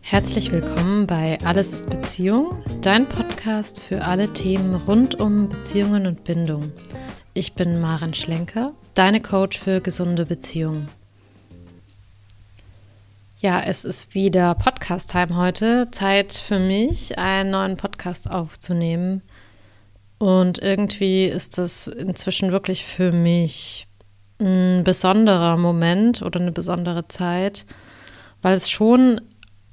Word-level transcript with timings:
Herzlich 0.00 0.52
willkommen 0.52 1.06
bei 1.06 1.38
Alles 1.44 1.72
ist 1.72 1.88
Beziehung, 1.88 2.62
dein 2.82 3.08
Podcast 3.08 3.80
für 3.80 4.02
alle 4.02 4.34
Themen 4.34 4.74
rund 4.74 5.14
um 5.18 5.48
Beziehungen 5.48 6.06
und 6.06 6.24
Bindung. 6.24 6.72
Ich 7.32 7.54
bin 7.54 7.80
Maren 7.80 8.12
Schlenker, 8.12 8.74
deine 8.92 9.22
Coach 9.22 9.58
für 9.58 9.80
gesunde 9.80 10.26
Beziehungen. 10.26 10.90
Ja, 13.38 13.62
es 13.62 13.86
ist 13.86 14.14
wieder 14.14 14.54
Podcast-Time 14.54 15.36
heute. 15.36 15.88
Zeit 15.90 16.34
für 16.34 16.58
mich, 16.58 17.18
einen 17.18 17.50
neuen 17.50 17.76
Podcast 17.78 18.30
aufzunehmen. 18.30 19.22
Und 20.18 20.58
irgendwie 20.62 21.24
ist 21.24 21.58
das 21.58 21.86
inzwischen 21.86 22.52
wirklich 22.52 22.84
für 22.84 23.12
mich 23.12 23.86
ein 24.40 24.82
besonderer 24.84 25.56
Moment 25.56 26.22
oder 26.22 26.40
eine 26.40 26.52
besondere 26.52 27.08
Zeit, 27.08 27.64
weil 28.42 28.54
es 28.54 28.70
schon 28.70 29.20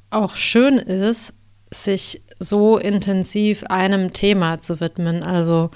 auch 0.09 0.35
schön 0.35 0.77
ist, 0.77 1.33
sich 1.71 2.21
so 2.39 2.77
intensiv 2.77 3.63
einem 3.65 4.13
Thema 4.13 4.59
zu 4.59 4.79
widmen. 4.79 5.23
Also 5.23 5.71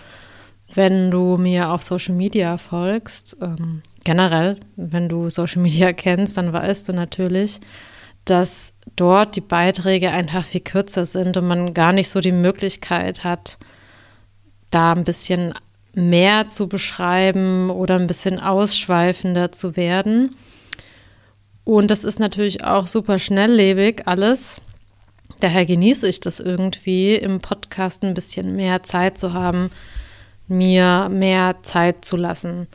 wenn 0.73 1.11
du 1.11 1.37
mir 1.37 1.71
auf 1.71 1.84
Social 1.84 2.15
Media 2.15 2.57
folgst, 2.57 3.37
ähm, 3.41 3.81
generell, 4.03 4.57
wenn 4.75 5.09
du 5.09 5.29
Social 5.29 5.61
Media 5.61 5.93
kennst, 5.93 6.37
dann 6.37 6.51
weißt 6.51 6.89
du 6.89 6.93
natürlich, 6.93 7.59
dass 8.25 8.73
dort 8.95 9.35
die 9.35 9.41
Beiträge 9.41 10.09
einfach 10.09 10.45
viel 10.45 10.61
kürzer 10.61 11.05
sind 11.05 11.37
und 11.37 11.47
man 11.47 11.73
gar 11.73 11.93
nicht 11.93 12.09
so 12.09 12.20
die 12.20 12.31
Möglichkeit 12.31 13.23
hat, 13.23 13.57
da 14.75 14.91
ein 14.91 15.05
bisschen 15.05 15.53
mehr 15.93 16.49
zu 16.49 16.67
beschreiben 16.67 17.70
oder 17.70 17.95
ein 17.95 18.07
bisschen 18.07 18.39
ausschweifender 18.39 19.54
zu 19.54 19.77
werden. 19.77 20.35
Und 21.63 21.90
das 21.90 22.04
ist 22.04 22.20
natürlich 22.20 22.63
auch 22.63 22.85
super 22.85 23.18
schnelllebig 23.18 24.03
alles. 24.05 24.62
Daher 25.40 25.65
genieße 25.65 26.07
ich 26.07 26.20
das 26.20 26.40
irgendwie, 26.40 27.15
im 27.15 27.40
Podcast 27.40 28.03
ein 28.03 28.13
bisschen 28.13 28.55
mehr 28.55 28.84
Zeit 28.84 29.18
zu 29.18 29.34
haben, 29.34 29.71
mir 30.48 31.09
mehr 31.09 31.57
Zeit 31.63 32.03
zu 32.03 32.18
lassen. 32.18 32.68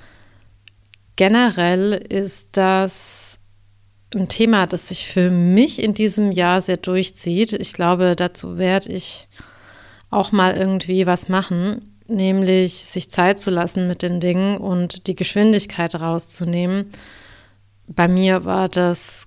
Generell 1.17 1.93
ist 1.93 2.49
das 2.53 3.39
ein 4.15 4.29
Thema, 4.29 4.67
das 4.67 4.89
sich 4.89 5.07
für 5.07 5.31
mich 5.31 5.83
in 5.83 5.93
diesem 5.93 6.33
Jahr 6.33 6.63
sehr 6.63 6.79
durchzieht. 6.79 7.53
Ich 7.53 7.75
glaube, 7.75 8.17
dazu 8.17 8.57
werde 8.57 8.91
ich 8.91 9.29
auch 10.11 10.33
mal 10.33 10.57
irgendwie 10.57 11.07
was 11.07 11.29
machen, 11.29 11.90
nämlich 12.11 12.85
sich 12.85 13.11
Zeit 13.11 13.41
zu 13.41 13.51
lassen 13.51 13.87
mit 13.87 14.03
den 14.03 14.21
Dingen 14.21 14.59
und 14.59 15.07
die 15.07 15.17
Geschwindigkeit 15.17 15.95
rauszunehmen 15.95 16.91
bei 17.95 18.07
mir 18.09 18.45
war 18.45 18.69
das 18.69 19.27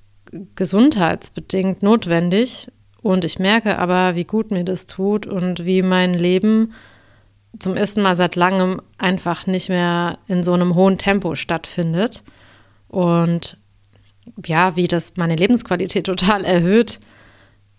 gesundheitsbedingt 0.56 1.84
notwendig 1.84 2.72
und 3.02 3.26
ich 3.26 3.38
merke 3.38 3.78
aber, 3.78 4.16
wie 4.16 4.24
gut 4.24 4.52
mir 4.52 4.64
das 4.64 4.86
tut 4.86 5.26
und 5.28 5.66
wie 5.66 5.82
mein 5.82 6.14
Leben 6.14 6.74
zum 7.60 7.76
ersten 7.76 8.02
Mal 8.02 8.16
seit 8.16 8.36
langem 8.36 8.82
einfach 8.98 9.46
nicht 9.46 9.70
mehr 9.70 10.18
in 10.28 10.44
so 10.44 10.54
einem 10.54 10.76
hohen 10.76 10.98
Tempo 10.98 11.36
stattfindet 11.36 12.24
und 12.88 13.58
ja, 14.46 14.76
wie 14.78 14.88
das 14.88 15.18
meine 15.18 15.36
Lebensqualität 15.36 16.06
total 16.08 16.46
erhöht. 16.46 17.00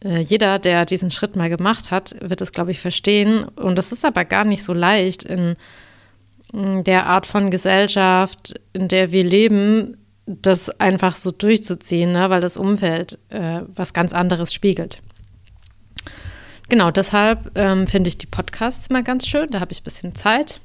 Äh, 0.05 0.21
jeder, 0.21 0.59
der 0.59 0.85
diesen 0.85 1.11
Schritt 1.11 1.35
mal 1.35 1.49
gemacht 1.49 1.91
hat, 1.91 2.15
wird 2.21 2.41
es, 2.41 2.53
glaube 2.53 2.71
ich, 2.71 2.81
verstehen. 2.81 3.45
Und 3.45 3.77
das 3.77 3.91
ist 3.91 4.05
aber 4.05 4.25
gar 4.25 4.45
nicht 4.45 4.63
so 4.63 4.73
leicht 4.73 5.25
in 5.25 5.57
der 6.53 7.07
Art 7.07 7.27
von 7.27 7.51
Gesellschaft, 7.51 8.55
in 8.73 8.87
der 8.87 9.11
wir 9.11 9.25
leben, 9.25 9.97
das 10.27 10.69
einfach 10.81 11.17
so 11.17 11.33
durchzuziehen, 11.33 12.13
ne? 12.13 12.31
weil 12.31 12.41
das 12.41 12.57
Umfeld 12.57 13.19
äh, 13.31 13.63
was 13.75 13.93
ganz 13.93 14.13
anderes 14.13 14.55
spiegelt. 14.55 15.03
Genau, 16.69 16.91
deshalb 16.91 17.51
ähm, 17.57 17.87
finde 17.87 18.09
ich 18.09 18.19
die 18.19 18.27
Podcasts 18.27 18.89
mal 18.89 19.03
ganz 19.03 19.27
schön. 19.27 19.51
Da 19.51 19.61
habe 19.61 19.73
ich 19.73 19.81
ein 19.81 19.85
bisschen 19.85 20.15
Zeit. 20.15 20.61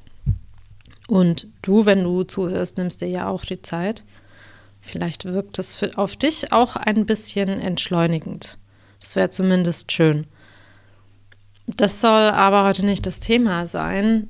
Und 1.08 1.48
du, 1.62 1.84
wenn 1.86 2.04
du 2.04 2.22
zuhörst, 2.22 2.78
nimmst 2.78 3.00
dir 3.00 3.08
ja 3.08 3.28
auch 3.28 3.44
die 3.44 3.60
Zeit. 3.60 4.04
Vielleicht 4.80 5.24
wirkt 5.24 5.58
das 5.58 5.74
für, 5.74 5.98
auf 5.98 6.16
dich 6.16 6.52
auch 6.52 6.76
ein 6.76 7.04
bisschen 7.04 7.48
entschleunigend. 7.60 8.56
Das 9.00 9.16
wäre 9.16 9.30
zumindest 9.30 9.92
schön. 9.92 10.26
Das 11.66 12.00
soll 12.00 12.10
aber 12.10 12.64
heute 12.64 12.84
nicht 12.84 13.06
das 13.06 13.20
Thema 13.20 13.66
sein, 13.66 14.28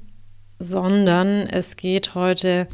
sondern 0.59 1.47
es 1.47 1.77
geht 1.77 2.15
heute 2.15 2.69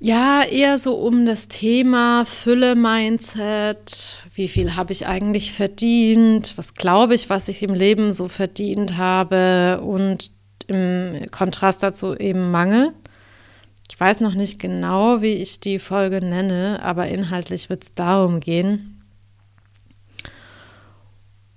ja, 0.00 0.42
eher 0.42 0.78
so 0.78 0.96
um 0.96 1.24
das 1.24 1.48
Thema 1.48 2.24
Fülle-Mindset. 2.24 4.18
Wie 4.34 4.48
viel 4.48 4.76
habe 4.76 4.92
ich 4.92 5.06
eigentlich 5.06 5.52
verdient? 5.52 6.54
Was 6.56 6.74
glaube 6.74 7.14
ich, 7.14 7.30
was 7.30 7.48
ich 7.48 7.62
im 7.62 7.72
Leben 7.72 8.12
so 8.12 8.28
verdient 8.28 8.96
habe? 8.96 9.80
Und 9.82 10.30
im 10.66 11.24
Kontrast 11.30 11.82
dazu 11.82 12.14
eben 12.16 12.50
Mangel. 12.50 12.92
Ich 13.90 13.98
weiß 13.98 14.20
noch 14.20 14.34
nicht 14.34 14.58
genau, 14.58 15.22
wie 15.22 15.34
ich 15.34 15.60
die 15.60 15.78
Folge 15.78 16.20
nenne, 16.20 16.80
aber 16.82 17.06
inhaltlich 17.06 17.70
wird 17.70 17.84
es 17.84 17.92
darum 17.92 18.40
gehen. 18.40 18.93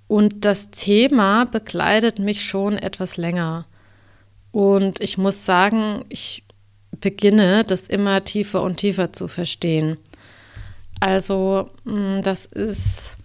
Und 0.08 0.46
das 0.46 0.70
Thema 0.70 1.44
begleitet 1.44 2.18
mich 2.18 2.44
schon 2.44 2.78
etwas 2.78 3.18
länger. 3.18 3.66
Und 4.50 5.00
ich 5.00 5.18
muss 5.18 5.44
sagen, 5.44 6.04
ich 6.08 6.42
beginne, 7.00 7.64
das 7.64 7.86
immer 7.86 8.24
tiefer 8.24 8.62
und 8.62 8.78
tiefer 8.78 9.12
zu 9.12 9.28
verstehen. 9.28 9.98
Also 10.98 11.70
mm, 11.84 12.22
das 12.22 12.46
ist 12.46 13.18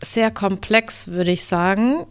sehr 0.00 0.30
komplex, 0.30 1.08
würde 1.08 1.32
ich 1.32 1.44
sagen. 1.44 2.06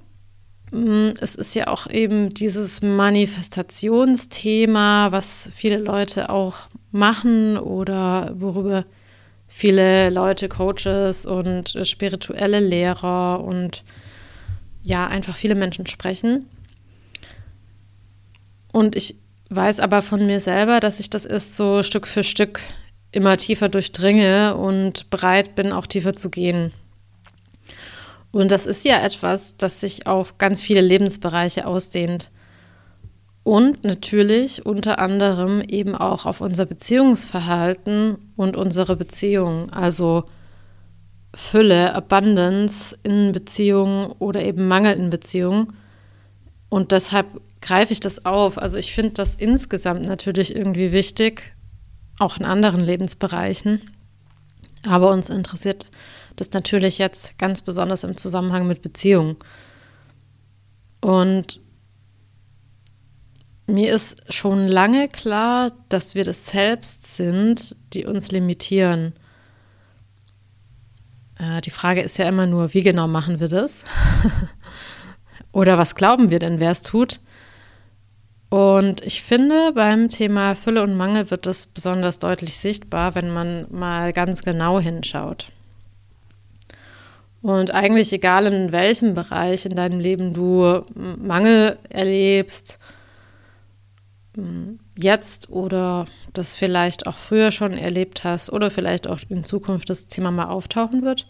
Mm, 0.71 1.11
es 1.21 1.35
ist 1.35 1.55
ja 1.55 1.67
auch 1.67 1.87
eben 1.87 2.33
dieses 2.33 2.81
Manifestationsthema, 2.81 5.11
was 5.11 5.49
viele 5.55 5.77
Leute 5.77 6.29
auch 6.29 6.55
machen 6.91 7.57
oder 7.57 8.33
worüber 8.35 8.83
viele 9.57 10.11
Leute, 10.11 10.49
Coaches 10.49 11.25
und 11.25 11.75
spirituelle 11.81 12.59
Lehrer 12.59 13.43
und 13.43 13.83
ja, 14.83 15.07
einfach 15.07 15.35
viele 15.35 15.55
Menschen 15.55 15.87
sprechen. 15.87 16.47
Und 18.71 18.95
ich 18.95 19.15
weiß 19.49 19.79
aber 19.79 20.03
von 20.03 20.27
mir 20.27 20.39
selber, 20.39 20.79
dass 20.79 20.99
ich 20.99 21.09
das 21.09 21.25
erst 21.25 21.55
so 21.55 21.81
Stück 21.81 22.05
für 22.05 22.23
Stück 22.23 22.61
immer 23.11 23.35
tiefer 23.37 23.67
durchdringe 23.67 24.55
und 24.55 25.09
bereit 25.09 25.55
bin, 25.55 25.71
auch 25.71 25.87
tiefer 25.87 26.13
zu 26.13 26.29
gehen. 26.29 26.71
Und 28.31 28.51
das 28.51 28.67
ist 28.67 28.85
ja 28.85 29.03
etwas, 29.03 29.57
das 29.57 29.81
sich 29.81 30.05
auf 30.05 30.37
ganz 30.37 30.61
viele 30.61 30.81
Lebensbereiche 30.81 31.65
ausdehnt. 31.65 32.29
Und 33.47 33.85
natürlich 33.85 34.65
unter 34.65 34.99
anderem 34.99 35.61
eben 35.61 35.95
auch 35.95 36.25
auf 36.25 36.41
unser 36.41 36.65
Beziehungsverhalten 36.65 38.17
und 38.35 38.57
unsere 38.57 38.97
Beziehungen. 38.97 39.69
Also 39.69 40.25
Fülle, 41.33 41.95
Abundance 41.95 42.99
in 43.03 43.31
Beziehungen 43.31 44.11
oder 44.19 44.43
eben 44.43 44.67
Mangel 44.67 44.97
in 44.97 45.09
Beziehungen. 45.09 45.71
Und 46.67 46.91
deshalb 46.91 47.39
greife 47.61 47.93
ich 47.93 48.01
das 48.01 48.25
auf. 48.25 48.57
Also 48.57 48.79
ich 48.79 48.93
finde 48.93 49.13
das 49.13 49.35
insgesamt 49.35 50.05
natürlich 50.05 50.53
irgendwie 50.53 50.91
wichtig, 50.91 51.55
auch 52.19 52.35
in 52.35 52.43
anderen 52.43 52.83
Lebensbereichen. 52.83 53.79
Aber 54.85 55.09
uns 55.09 55.29
interessiert 55.29 55.89
das 56.35 56.51
natürlich 56.51 56.97
jetzt 56.97 57.37
ganz 57.37 57.61
besonders 57.61 58.03
im 58.03 58.17
Zusammenhang 58.17 58.67
mit 58.67 58.81
Beziehungen. 58.81 59.37
Und 60.99 61.61
mir 63.67 63.93
ist 63.93 64.33
schon 64.33 64.67
lange 64.67 65.09
klar, 65.09 65.73
dass 65.89 66.15
wir 66.15 66.23
das 66.23 66.47
selbst 66.47 67.15
sind, 67.15 67.75
die 67.93 68.05
uns 68.05 68.31
limitieren. 68.31 69.13
Äh, 71.37 71.61
die 71.61 71.69
Frage 71.69 72.01
ist 72.01 72.17
ja 72.17 72.27
immer 72.27 72.45
nur, 72.45 72.73
wie 72.73 72.81
genau 72.81 73.07
machen 73.07 73.39
wir 73.39 73.49
das? 73.49 73.83
Oder 75.51 75.77
was 75.77 75.95
glauben 75.95 76.31
wir 76.31 76.39
denn, 76.39 76.59
wer 76.59 76.71
es 76.71 76.83
tut? 76.83 77.19
Und 78.49 79.05
ich 79.05 79.23
finde, 79.23 79.73
beim 79.73 80.07
Thema 80.07 80.55
Fülle 80.55 80.81
und 80.81 80.95
Mangel 80.95 81.29
wird 81.29 81.45
das 81.45 81.67
besonders 81.67 82.19
deutlich 82.19 82.57
sichtbar, 82.57 83.15
wenn 83.15 83.33
man 83.33 83.67
mal 83.69 84.13
ganz 84.13 84.43
genau 84.43 84.79
hinschaut. 84.79 85.47
Und 87.41 87.73
eigentlich 87.73 88.13
egal 88.13 88.45
in 88.47 88.71
welchem 88.71 89.13
Bereich 89.13 89.65
in 89.65 89.75
deinem 89.75 89.99
Leben 89.99 90.33
du 90.33 90.83
Mangel 90.95 91.77
erlebst, 91.89 92.79
jetzt 94.95 95.49
oder 95.49 96.05
das 96.33 96.53
vielleicht 96.53 97.07
auch 97.07 97.17
früher 97.17 97.51
schon 97.51 97.73
erlebt 97.73 98.23
hast 98.23 98.51
oder 98.51 98.71
vielleicht 98.71 99.07
auch 99.07 99.19
in 99.29 99.43
Zukunft 99.43 99.89
das 99.89 100.07
Thema 100.07 100.31
mal 100.31 100.45
auftauchen 100.45 101.03
wird, 101.03 101.27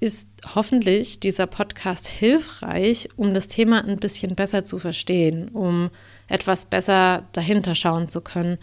ist 0.00 0.28
hoffentlich 0.54 1.20
dieser 1.20 1.46
Podcast 1.46 2.08
hilfreich, 2.08 3.08
um 3.16 3.32
das 3.32 3.48
Thema 3.48 3.84
ein 3.84 3.98
bisschen 3.98 4.34
besser 4.34 4.64
zu 4.64 4.78
verstehen, 4.78 5.48
um 5.48 5.90
etwas 6.28 6.66
besser 6.66 7.24
dahinter 7.32 7.74
schauen 7.74 8.08
zu 8.08 8.20
können. 8.20 8.58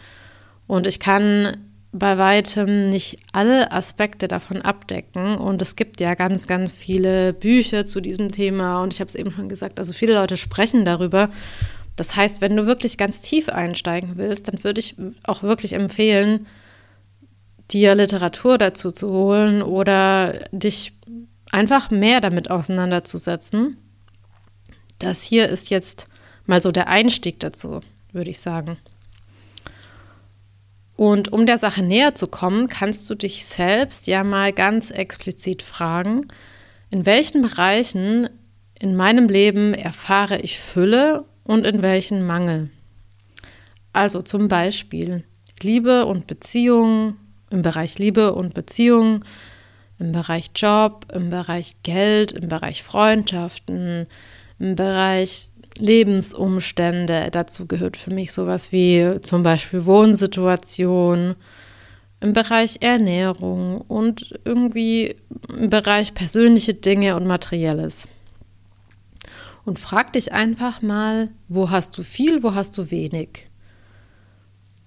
Und 0.67 0.87
ich 0.87 0.99
kann 0.99 1.57
bei 1.93 2.17
weitem 2.17 2.89
nicht 2.89 3.19
alle 3.33 3.71
Aspekte 3.71 4.27
davon 4.27 4.61
abdecken. 4.61 5.35
Und 5.37 5.61
es 5.61 5.75
gibt 5.75 5.99
ja 5.99 6.13
ganz, 6.13 6.47
ganz 6.47 6.71
viele 6.71 7.33
Bücher 7.33 7.85
zu 7.85 7.99
diesem 7.99 8.31
Thema. 8.31 8.81
Und 8.81 8.93
ich 8.93 9.01
habe 9.01 9.09
es 9.09 9.15
eben 9.15 9.31
schon 9.31 9.49
gesagt, 9.49 9.77
also 9.77 9.91
viele 9.91 10.13
Leute 10.13 10.37
sprechen 10.37 10.85
darüber. 10.85 11.29
Das 12.01 12.15
heißt, 12.15 12.41
wenn 12.41 12.57
du 12.57 12.65
wirklich 12.65 12.97
ganz 12.97 13.21
tief 13.21 13.47
einsteigen 13.47 14.13
willst, 14.15 14.47
dann 14.47 14.63
würde 14.63 14.79
ich 14.79 14.95
auch 15.21 15.43
wirklich 15.43 15.73
empfehlen, 15.73 16.47
dir 17.69 17.93
Literatur 17.93 18.57
dazu 18.57 18.91
zu 18.91 19.11
holen 19.11 19.61
oder 19.61 20.47
dich 20.51 20.93
einfach 21.51 21.91
mehr 21.91 22.19
damit 22.19 22.49
auseinanderzusetzen. 22.49 23.77
Das 24.97 25.21
hier 25.21 25.47
ist 25.47 25.69
jetzt 25.69 26.07
mal 26.47 26.59
so 26.59 26.71
der 26.71 26.87
Einstieg 26.87 27.39
dazu, 27.39 27.81
würde 28.11 28.31
ich 28.31 28.39
sagen. 28.39 28.77
Und 30.95 31.31
um 31.31 31.45
der 31.45 31.59
Sache 31.59 31.83
näher 31.83 32.15
zu 32.15 32.25
kommen, 32.25 32.67
kannst 32.67 33.07
du 33.11 33.13
dich 33.13 33.45
selbst 33.45 34.07
ja 34.07 34.23
mal 34.23 34.53
ganz 34.53 34.89
explizit 34.89 35.61
fragen, 35.61 36.25
in 36.89 37.05
welchen 37.05 37.43
Bereichen 37.43 38.27
in 38.73 38.95
meinem 38.95 39.29
Leben 39.29 39.75
erfahre 39.75 40.39
ich 40.39 40.59
Fülle 40.59 41.25
und 41.51 41.65
in 41.65 41.81
welchen 41.81 42.25
Mangel. 42.25 42.69
Also 43.91 44.21
zum 44.21 44.47
Beispiel 44.47 45.25
Liebe 45.61 46.05
und 46.05 46.25
Beziehung, 46.25 47.17
im 47.49 47.61
Bereich 47.61 47.99
Liebe 47.99 48.33
und 48.33 48.53
Beziehung, 48.53 49.25
im 49.99 50.13
Bereich 50.13 50.51
Job, 50.55 51.07
im 51.13 51.29
Bereich 51.29 51.75
Geld, 51.83 52.31
im 52.31 52.47
Bereich 52.47 52.83
Freundschaften, 52.83 54.07
im 54.59 54.75
Bereich 54.77 55.51
Lebensumstände. 55.77 57.27
Dazu 57.31 57.67
gehört 57.67 57.97
für 57.97 58.11
mich 58.11 58.31
sowas 58.31 58.71
wie 58.71 59.19
zum 59.21 59.43
Beispiel 59.43 59.85
Wohnsituation, 59.85 61.35
im 62.21 62.31
Bereich 62.31 62.77
Ernährung 62.79 63.81
und 63.81 64.39
irgendwie 64.45 65.15
im 65.49 65.69
Bereich 65.69 66.13
persönliche 66.13 66.75
Dinge 66.75 67.17
und 67.17 67.27
Materielles. 67.27 68.07
Und 69.71 69.79
frag 69.79 70.11
dich 70.11 70.33
einfach 70.33 70.81
mal, 70.81 71.29
wo 71.47 71.69
hast 71.69 71.97
du 71.97 72.03
viel, 72.03 72.43
wo 72.43 72.53
hast 72.55 72.77
du 72.77 72.91
wenig? 72.91 73.49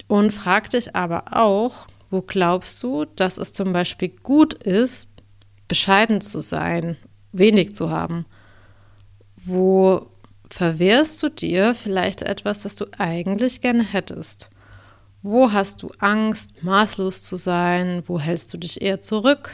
Und 0.09 0.31
frag 0.31 0.69
dich 0.69 0.95
aber 0.95 1.35
auch, 1.35 1.87
wo 2.11 2.21
glaubst 2.21 2.83
du, 2.83 3.07
dass 3.07 3.39
es 3.39 3.55
zum 3.55 3.73
Beispiel 3.73 4.11
gut 4.11 4.53
ist, 4.53 5.09
bescheiden 5.69 6.21
zu 6.21 6.41
sein, 6.41 6.99
wenig 7.33 7.75
zu 7.75 7.89
haben? 7.89 8.27
Wo 9.37 10.07
verwehrst 10.51 11.23
du 11.23 11.31
dir 11.31 11.75
vielleicht 11.75 12.21
etwas, 12.21 12.65
das 12.65 12.77
du 12.77 12.85
eigentlich 12.99 13.63
gerne 13.63 13.85
hättest? 13.85 14.51
Wo 15.23 15.51
hast 15.51 15.83
du 15.83 15.93
Angst, 15.99 16.63
maßlos 16.63 17.23
zu 17.23 17.37
sein? 17.37 18.03
Wo 18.07 18.21
hältst 18.21 18.53
du 18.53 18.59
dich 18.59 18.83
eher 18.83 19.01
zurück? 19.01 19.53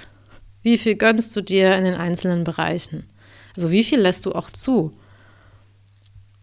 Wie 0.63 0.77
viel 0.77 0.97
gönnst 0.97 1.37
du 1.37 1.41
dir 1.41 1.77
in 1.77 1.85
den 1.85 1.95
einzelnen 1.95 2.43
Bereichen? 2.43 3.07
Also 3.55 3.71
wie 3.71 3.85
viel 3.85 4.01
lässt 4.01 4.27
du 4.27 4.33
auch 4.33 4.51
zu? 4.51 4.91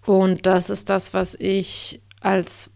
Und 0.07 0.45
das 0.45 0.69
ist 0.69 0.87
das, 0.89 1.13
was 1.13 1.35
ich 1.35 2.01
als 2.21 2.71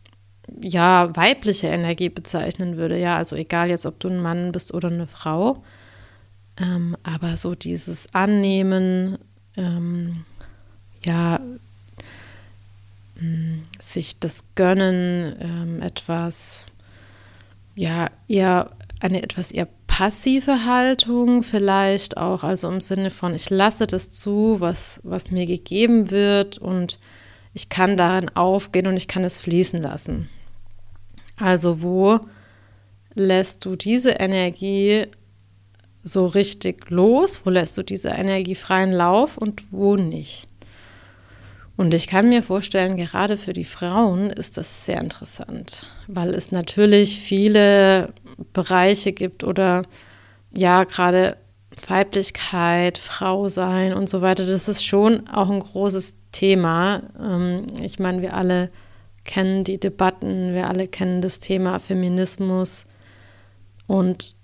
ja 0.62 1.16
weibliche 1.16 1.68
Energie 1.68 2.10
bezeichnen 2.10 2.76
würde. 2.76 3.00
Ja, 3.00 3.16
also 3.16 3.38
egal 3.38 3.70
jetzt, 3.70 3.86
ob 3.86 4.02
du 4.02 4.10
ein 4.10 4.20
Mann 4.20 4.52
bist 4.52 4.74
oder 4.74 4.90
eine 4.90 5.08
Frau, 5.08 5.64
ähm, 6.58 6.98
aber 7.04 7.38
so 7.38 7.56
dieses 7.56 8.14
Annehmen, 8.14 9.18
ähm, 9.56 10.26
ja, 11.06 11.40
sich 13.80 14.20
das 14.20 14.44
gönnen, 14.56 15.36
ähm, 15.40 15.82
etwas, 15.82 16.66
ja, 17.76 18.10
eher 18.28 18.72
eine 19.00 19.24
etwas 19.24 19.52
eher 19.52 19.70
passive 19.88 20.66
Haltung 20.66 21.44
vielleicht 21.44 22.18
auch, 22.18 22.44
also 22.44 22.70
im 22.70 22.82
Sinne 22.82 23.10
von, 23.10 23.34
ich 23.34 23.50
lasse 23.50 23.88
das 23.88 24.10
zu, 24.10 24.58
was, 24.60 25.00
was 25.04 25.32
mir 25.32 25.46
gegeben 25.46 26.12
wird 26.12 26.58
und 26.58 27.00
ich 27.54 27.70
kann 27.70 27.98
darin 27.98 28.30
aufgehen 28.30 28.88
und 28.88 28.98
ich 28.98 29.08
kann 29.08 29.24
es 29.24 29.40
fließen 29.40 29.82
lassen. 29.82 30.30
Also 31.38 31.82
wo 31.82 32.20
lässt 33.14 33.66
du 33.66 33.76
diese 33.76 34.12
Energie 34.12 35.08
so 36.04 36.28
richtig 36.28 36.90
los? 36.90 37.42
Wo 37.44 37.50
lässt 37.50 37.78
du 37.78 37.84
diese 37.84 38.10
Energie 38.10 38.56
freien 38.56 38.92
Lauf 38.92 39.38
und 39.38 39.72
wo 39.72 39.96
nicht? 39.96 40.48
Und 41.78 41.94
ich 41.94 42.08
kann 42.08 42.30
mir 42.30 42.44
vorstellen, 42.44 42.96
gerade 42.96 43.38
für 43.38 43.54
die 43.54 43.64
Frauen 43.64 44.30
ist 44.30 44.58
das 44.58 44.86
sehr 44.86 45.00
interessant, 45.02 45.88
weil 46.08 46.30
es 46.36 46.52
natürlich 46.52 47.20
viele 47.20 48.14
Bereiche 48.54 49.14
gibt 49.14 49.44
oder 49.44 49.84
ja, 50.54 50.84
gerade 50.84 51.38
Weiblichkeit, 51.88 52.98
Frau 52.98 53.50
sein 53.50 53.94
und 53.94 54.10
so 54.10 54.22
weiter. 54.22 54.46
Das 54.46 54.68
ist 54.68 54.86
schon 54.86 55.28
auch 55.28 55.50
ein 55.50 55.60
großes 55.60 56.18
Thema. 56.32 57.04
Ähm, 57.20 57.68
ich 57.82 58.00
meine, 58.00 58.22
wir 58.22 58.36
alle 58.36 58.70
kennen 59.24 59.64
die 59.64 59.80
Debatten, 59.80 60.54
wir 60.54 60.68
alle 60.68 60.88
kennen 60.88 61.22
das 61.22 61.40
Thema 61.40 61.80
Feminismus 61.80 62.86
und 63.88 64.36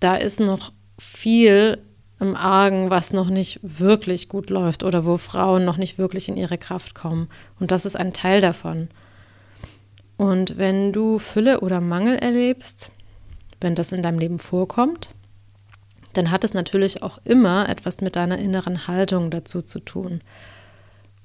da 0.00 0.16
ist 0.16 0.40
noch 0.40 0.72
viel 0.98 1.78
im 2.20 2.36
Argen, 2.36 2.90
was 2.90 3.12
noch 3.12 3.28
nicht 3.28 3.60
wirklich 3.62 4.28
gut 4.28 4.50
läuft 4.50 4.84
oder 4.84 5.04
wo 5.04 5.16
Frauen 5.16 5.64
noch 5.64 5.76
nicht 5.76 5.98
wirklich 5.98 6.28
in 6.28 6.36
ihre 6.36 6.58
Kraft 6.58 6.94
kommen. 6.94 7.28
Und 7.58 7.70
das 7.70 7.84
ist 7.84 7.96
ein 7.96 8.12
Teil 8.12 8.40
davon. 8.40 8.88
Und 10.16 10.56
wenn 10.56 10.92
du 10.92 11.18
Fülle 11.18 11.60
oder 11.60 11.80
Mangel 11.80 12.16
erlebst, 12.16 12.92
wenn 13.60 13.74
das 13.74 13.92
in 13.92 14.02
deinem 14.02 14.18
Leben 14.18 14.38
vorkommt, 14.38 15.10
dann 16.12 16.30
hat 16.30 16.44
es 16.44 16.54
natürlich 16.54 17.02
auch 17.02 17.18
immer 17.24 17.68
etwas 17.68 18.00
mit 18.00 18.16
deiner 18.16 18.38
inneren 18.38 18.86
Haltung 18.86 19.30
dazu 19.30 19.62
zu 19.62 19.80
tun. 19.80 20.20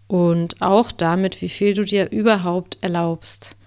Und 0.07 0.61
auch 0.61 0.91
damit, 0.91 1.41
wie 1.41 1.49
viel 1.49 1.73
du 1.73 1.83
dir 1.83 2.11
überhaupt 2.11 2.77
erlaubst. 2.81 3.57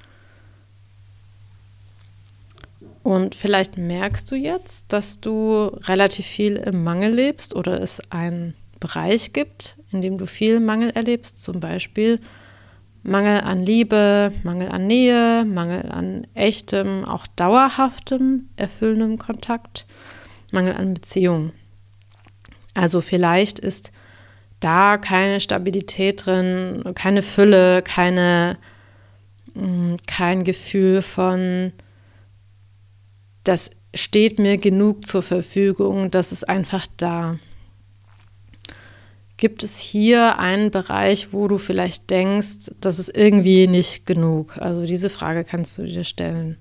Und 3.02 3.34
vielleicht 3.34 3.76
merkst 3.76 4.31
du 4.31 4.37
jetzt, 4.37 4.92
dass 4.92 5.20
du 5.20 5.66
relativ 5.84 6.26
viel 6.26 6.56
im 6.56 6.84
Mangel 6.84 7.12
lebst 7.12 7.54
oder 7.54 7.81
es 7.81 8.00
einen 8.10 8.54
Bereich 8.78 9.32
gibt, 9.32 9.76
in 9.92 10.00
dem 10.00 10.19
du 10.19 10.26
viel 10.26 10.60
Mangel 10.60 10.90
erlebst, 10.90 11.42
zum 11.42 11.60
Beispiel 11.60 12.20
Mangel 13.02 13.40
an 13.40 13.64
Liebe, 13.64 14.32
Mangel 14.42 14.68
an 14.68 14.87
Nähe, 14.87 15.44
Mangel 15.44 15.90
an 15.90 16.26
echtem, 16.35 17.04
auch 17.04 17.26
dauerhaftem, 17.26 18.49
erfüllendem 18.56 19.18
Kontakt, 19.18 19.87
Mangel 20.50 20.75
an 20.75 20.94
Beziehung. 20.94 21.52
Also 22.75 23.00
vielleicht 23.00 23.59
ist 23.59 23.92
da 24.61 24.99
keine 24.99 25.40
Stabilität 25.40 26.26
drin, 26.26 26.85
keine 26.95 27.23
Fülle, 27.23 27.83
keine, 27.83 28.59
mm, 29.55 29.97
kein 30.07 30.45
Gefühl 30.45 31.02
von 31.02 31.73
das 33.45 33.71
steht 33.95 34.38
mir 34.38 34.59
genug 34.59 35.07
zur 35.07 35.23
Verfügung, 35.23 36.11
das 36.11 36.33
ist 36.33 36.49
einfach 36.49 36.87
da. 36.97 37.38
Gibt 39.37 39.64
es 39.64 39.79
hier 39.79 40.38
einen 40.38 40.71
Bereich, 40.71 41.33
wo 41.33 41.49
du 41.49 41.57
vielleicht 41.57 42.11
denkst, 42.11 42.71
das 42.81 42.99
ist 42.99 43.17
irgendwie 43.17 43.67
nicht 43.67 44.05
genug? 44.05 44.59
Also 44.59 44.85
diese 44.85 45.09
Frage 45.09 45.45
kannst 45.45 45.79
du 45.79 45.85
dir 45.85 46.05
stellen. 46.05 46.59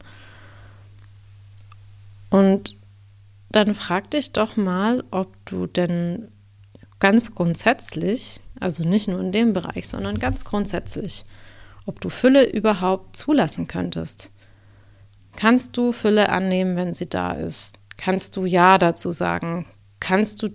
Und 2.30 2.76
dann 3.52 3.76
frag 3.76 4.10
dich 4.12 4.32
doch 4.32 4.56
mal, 4.56 5.04
ob 5.12 5.28
du 5.46 5.68
denn 5.68 6.30
ganz 7.00 7.34
grundsätzlich, 7.34 8.40
also 8.60 8.84
nicht 8.84 9.08
nur 9.08 9.20
in 9.20 9.32
dem 9.32 9.54
Bereich, 9.54 9.88
sondern 9.88 10.20
ganz 10.20 10.46
grundsätzlich, 10.46 11.26
ob 11.86 12.02
du 12.02 12.10
Fülle 12.10 12.50
überhaupt 12.50 13.16
zulassen 13.16 13.68
könntest. 13.68 14.32
Kannst 15.36 15.78
du 15.78 15.92
Fülle 15.92 16.30
annehmen, 16.30 16.76
wenn 16.76 16.94
sie 16.94 17.08
da 17.08 17.32
ist? 17.32 17.78
Kannst 17.98 18.38
du 18.38 18.46
Ja 18.46 18.78
dazu 18.78 19.12
sagen? 19.12 19.66
Kannst 20.00 20.42
du 20.44 20.50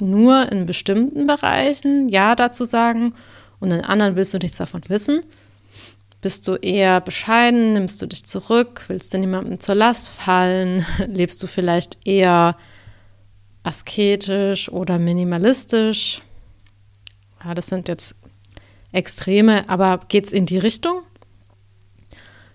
nur 0.00 0.50
in 0.50 0.66
bestimmten 0.66 1.26
Bereichen 1.26 2.08
Ja 2.08 2.34
dazu 2.34 2.64
sagen 2.64 3.14
und 3.60 3.70
in 3.70 3.82
anderen 3.82 4.16
willst 4.16 4.34
du 4.34 4.38
nichts 4.38 4.58
davon 4.58 4.82
wissen? 4.88 5.20
Bist 6.20 6.46
du 6.46 6.54
eher 6.54 7.00
bescheiden? 7.00 7.72
Nimmst 7.72 8.00
du 8.00 8.06
dich 8.06 8.24
zurück? 8.24 8.84
Willst 8.88 9.12
du 9.12 9.18
niemandem 9.18 9.58
zur 9.60 9.74
Last 9.74 10.08
fallen? 10.08 10.86
Lebst 11.06 11.42
du 11.42 11.46
vielleicht 11.46 12.06
eher 12.06 12.56
asketisch 13.62 14.70
oder 14.70 14.98
minimalistisch? 14.98 16.22
Ja, 17.44 17.54
das 17.54 17.66
sind 17.66 17.88
jetzt 17.88 18.14
Extreme, 18.92 19.68
aber 19.68 20.00
geht 20.08 20.26
es 20.26 20.32
in 20.32 20.46
die 20.46 20.58
Richtung? 20.58 21.02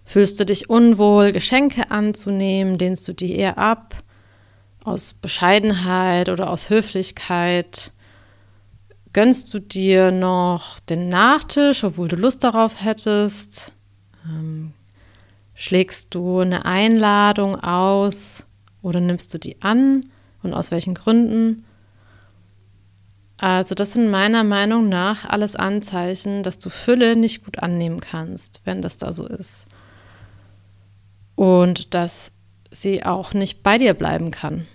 Fühlst 0.06 0.40
du 0.40 0.46
dich 0.46 0.70
unwohl, 0.70 1.32
Geschenke 1.32 1.92
anzunehmen? 1.92 2.78
Lehnst 2.78 3.08
du 3.08 3.14
die 3.14 3.36
eher 3.36 3.58
ab? 3.58 4.04
aus 4.88 5.14
Bescheidenheit 5.14 6.30
oder 6.30 6.50
aus 6.50 6.70
Höflichkeit 6.70 7.92
gönnst 9.12 9.54
du 9.54 9.60
dir 9.60 10.12
noch 10.12 10.80
den 10.80 11.10
Nachtisch, 11.10 11.84
obwohl 11.84 12.08
du 12.08 12.16
Lust 12.16 12.44
darauf 12.44 12.84
hättest? 12.84 13.74
Ähm, 14.26 14.74
schlägst 15.56 16.16
du 16.16 16.40
eine 16.40 16.66
Einladung 16.66 17.56
aus 17.62 18.46
oder 18.82 19.02
nimmst 19.02 19.34
du 19.34 19.40
die 19.40 19.62
an 19.62 20.06
und 20.44 20.54
aus 20.54 20.72
welchen 20.72 20.94
Gründen? 20.94 21.66
Also 23.38 23.76
das 23.76 23.92
sind 23.92 24.10
meiner 24.10 24.44
Meinung 24.44 24.90
nach 24.90 25.26
alles 25.26 25.56
Anzeichen, 25.56 26.42
dass 26.42 26.58
du 26.58 26.70
Fülle 26.70 27.16
nicht 27.16 27.46
gut 27.46 27.60
annehmen 27.60 28.00
kannst, 28.00 28.62
wenn 28.66 28.82
das 28.82 28.98
da 28.98 29.14
so 29.14 29.28
ist. 29.28 29.68
Und 31.36 31.94
dass 31.94 32.32
sie 32.72 33.06
auch 33.06 33.34
nicht 33.34 33.62
bei 33.62 33.78
dir 33.78 33.94
bleiben 33.94 34.32
kann. 34.32 34.66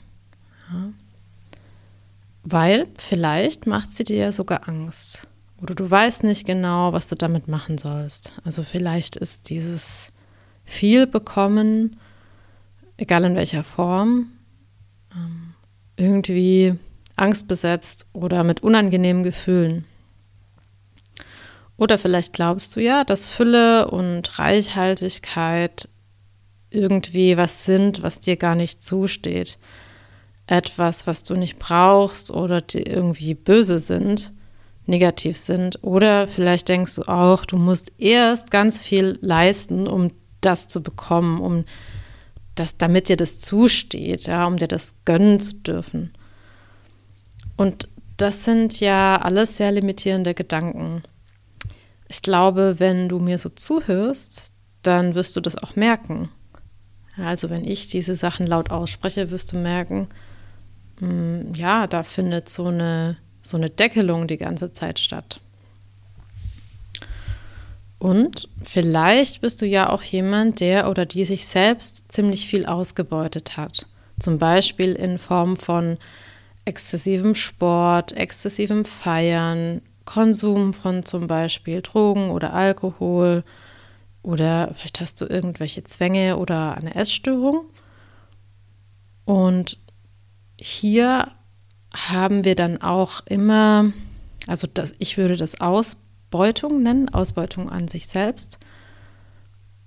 Ja. 0.73 0.93
Weil 2.45 2.87
vielleicht 2.97 3.67
macht 3.67 3.91
sie 3.91 4.05
dir 4.05 4.17
ja 4.17 4.33
sogar 4.33 4.69
Angst. 4.69 5.27
Oder 5.61 5.75
du 5.75 5.89
weißt 5.89 6.25
nicht 6.25 6.45
genau, 6.45 6.93
was 6.93 7.09
du 7.09 7.15
damit 7.15 7.47
machen 7.47 7.79
sollst. 7.79 8.33
Also 8.45 8.63
vielleicht 8.65 9.17
ist 9.17 9.49
dieses 9.49 10.09
viel 10.65 11.07
bekommen, 11.07 11.99
egal 12.97 13.25
in 13.25 13.37
welcher 13.37 13.63
Form, 13.63 14.33
ähm, 15.15 15.42
irgendwie 15.97 16.75
angstbesetzt 17.17 18.07
oder 18.13 18.43
mit 18.45 18.63
unangenehmen 18.63 19.23
Gefühlen. 19.23 19.85
Oder 21.77 21.99
vielleicht 21.99 22.33
glaubst 22.33 22.77
du 22.77 22.81
ja, 22.81 23.05
dass 23.05 23.27
Fülle 23.27 23.91
und 23.91 24.39
Reichhaltigkeit 24.39 25.89
irgendwie 26.71 27.37
was 27.37 27.65
sind, 27.65 28.03
was 28.03 28.21
dir 28.21 28.37
gar 28.37 28.55
nicht 28.55 28.83
zusteht. 28.83 29.59
Etwas, 30.47 31.07
was 31.07 31.23
du 31.23 31.35
nicht 31.35 31.59
brauchst 31.59 32.31
oder 32.31 32.61
die 32.61 32.83
irgendwie 32.83 33.35
böse 33.35 33.79
sind, 33.79 34.33
negativ 34.87 35.37
sind. 35.37 35.83
Oder 35.83 36.29
vielleicht 36.29 36.69
denkst 36.69 36.95
du 36.97 37.03
auch, 37.03 37.45
du 37.45 37.57
musst 37.57 37.93
erst 37.99 38.51
ganz 38.51 38.79
viel 38.79 39.19
leisten, 39.21 39.87
um 39.87 40.11
das 40.41 40.69
zu 40.69 40.83
bekommen, 40.83 41.41
um 41.41 41.65
das, 42.55 42.77
damit 42.77 43.09
dir 43.09 43.17
das 43.17 43.41
zusteht, 43.41 44.27
ja, 44.27 44.47
um 44.47 44.57
dir 44.57 44.69
das 44.69 44.95
gönnen 45.05 45.41
zu 45.41 45.55
dürfen. 45.55 46.13
Und 47.57 47.89
das 48.17 48.45
sind 48.45 48.81
ja 48.81 49.21
alles 49.21 49.57
sehr 49.57 49.73
limitierende 49.73 50.35
Gedanken. 50.35 51.03
Ich 52.09 52.23
glaube, 52.23 52.77
wenn 52.79 53.09
du 53.09 53.19
mir 53.19 53.39
so 53.39 53.49
zuhörst, 53.49 54.53
dann 54.83 55.15
wirst 55.15 55.37
du 55.37 55.41
das 55.41 55.57
auch 55.57 55.77
merken. 55.77 56.29
Also 57.17 57.51
wenn 57.51 57.65
ich 57.65 57.89
diese 57.89 58.17
Sachen 58.17 58.47
laut 58.47 58.71
ausspreche, 58.71 59.31
wirst 59.31 59.53
du 59.53 59.57
merken, 59.57 60.09
mh, 61.01 61.09
hm, 61.09 61.53
ja, 61.55 61.87
da 61.87 62.03
findet 62.03 62.49
so 62.49 62.67
eine, 62.67 63.17
so 63.43 63.57
eine 63.57 63.71
Deckelung 63.71 64.27
die 64.27 64.39
ganze 64.39 64.73
Zeit 64.73 64.99
statt. 64.99 65.41
Und 68.03 68.49
vielleicht 68.65 69.43
bist 69.43 69.63
du 69.63 69.67
ja 69.67 69.89
auch 69.89 70.03
jemand, 70.03 70.59
der 70.59 70.91
oder 70.91 71.07
die 71.07 71.25
sich 71.25 71.47
selbst 71.47 72.11
ziemlich 72.11 72.49
viel 72.49 72.67
ausgebeutet 72.67 73.57
hat. 73.57 73.87
Zum 74.19 74.41
Beispiel 74.41 74.95
in 74.95 75.21
Form 75.21 75.57
von 75.57 75.99
exzessivem 76.65 77.37
Sport, 77.37 78.11
exzessivem 78.11 78.85
Feiern, 78.85 79.83
Konsum 80.05 80.75
von 80.75 81.05
zum 81.05 81.29
Beispiel 81.29 81.81
Drogen 81.81 82.33
oder 82.33 82.55
Alkohol 82.55 83.45
oder 84.25 84.75
vielleicht 84.75 84.99
hast 84.99 85.21
du 85.21 85.27
irgendwelche 85.27 85.85
Zwänge 85.85 86.39
oder 86.39 86.77
eine 86.77 86.97
Essstörung. 86.97 87.67
Und 89.25 89.79
hier 90.59 91.31
haben 91.95 92.45
wir 92.45 92.57
dann 92.57 92.83
auch 92.83 93.25
immer, 93.27 93.93
also 94.49 94.67
das, 94.75 94.93
ich 94.99 95.19
würde 95.19 95.37
das 95.37 95.61
Ausbeutung 96.33 96.83
nennen, 96.83 97.11
Ausbeutung 97.11 97.69
an 97.69 97.89
sich 97.89 98.07
selbst. 98.07 98.59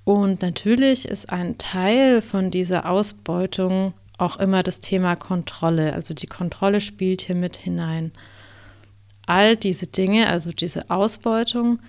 Und 0.04 0.44
natürlich 0.44 1.08
ist 1.08 1.32
ein 1.32 1.58
Teil 1.58 2.22
von 2.22 2.52
dieser 2.52 2.88
Ausbeutung 2.88 3.96
auch 4.20 4.38
immer 4.38 4.62
das 4.62 4.80
Thema 4.80 5.16
Kontrolle. 5.16 5.94
Also 5.94 6.14
die 6.14 6.28
Kontrolle 6.28 6.82
spielt 6.82 7.22
hier 7.22 7.34
mit 7.34 7.56
hinein. 7.56 8.12
All 9.26 9.58
diese 9.58 9.88
Dinge, 9.88 10.30
also 10.30 10.52
diese 10.52 10.92
Ausbeutung, 10.92 11.80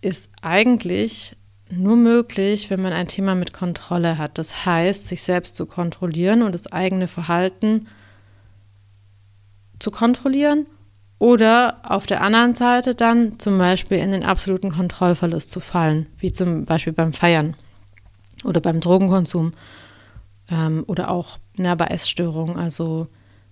ist 0.00 0.28
eigentlich 0.42 1.36
nur 1.70 1.94
möglich, 1.94 2.70
wenn 2.70 2.82
man 2.82 2.92
ein 2.92 3.06
Thema 3.06 3.36
mit 3.36 3.52
Kontrolle 3.52 4.18
hat. 4.18 4.38
Das 4.38 4.66
heißt, 4.66 5.06
sich 5.06 5.22
selbst 5.22 5.54
zu 5.54 5.66
kontrollieren 5.66 6.42
und 6.42 6.52
das 6.52 6.66
eigene 6.72 7.06
Verhalten 7.06 7.86
zu 9.78 9.92
kontrollieren 9.92 10.66
oder 11.24 11.78
auf 11.84 12.04
der 12.04 12.20
anderen 12.20 12.54
Seite 12.54 12.94
dann 12.94 13.38
zum 13.38 13.56
Beispiel 13.56 13.96
in 13.96 14.12
den 14.12 14.24
absoluten 14.24 14.72
Kontrollverlust 14.72 15.50
zu 15.50 15.60
fallen, 15.60 16.04
wie 16.18 16.32
zum 16.32 16.66
Beispiel 16.66 16.92
beim 16.92 17.14
Feiern 17.14 17.56
oder 18.44 18.60
beim 18.60 18.78
Drogenkonsum 18.78 19.54
ähm, 20.50 20.84
oder 20.86 21.10
auch 21.10 21.38
na, 21.56 21.76
bei 21.76 21.86
Essstörungen. 21.86 22.58
Also 22.58 23.06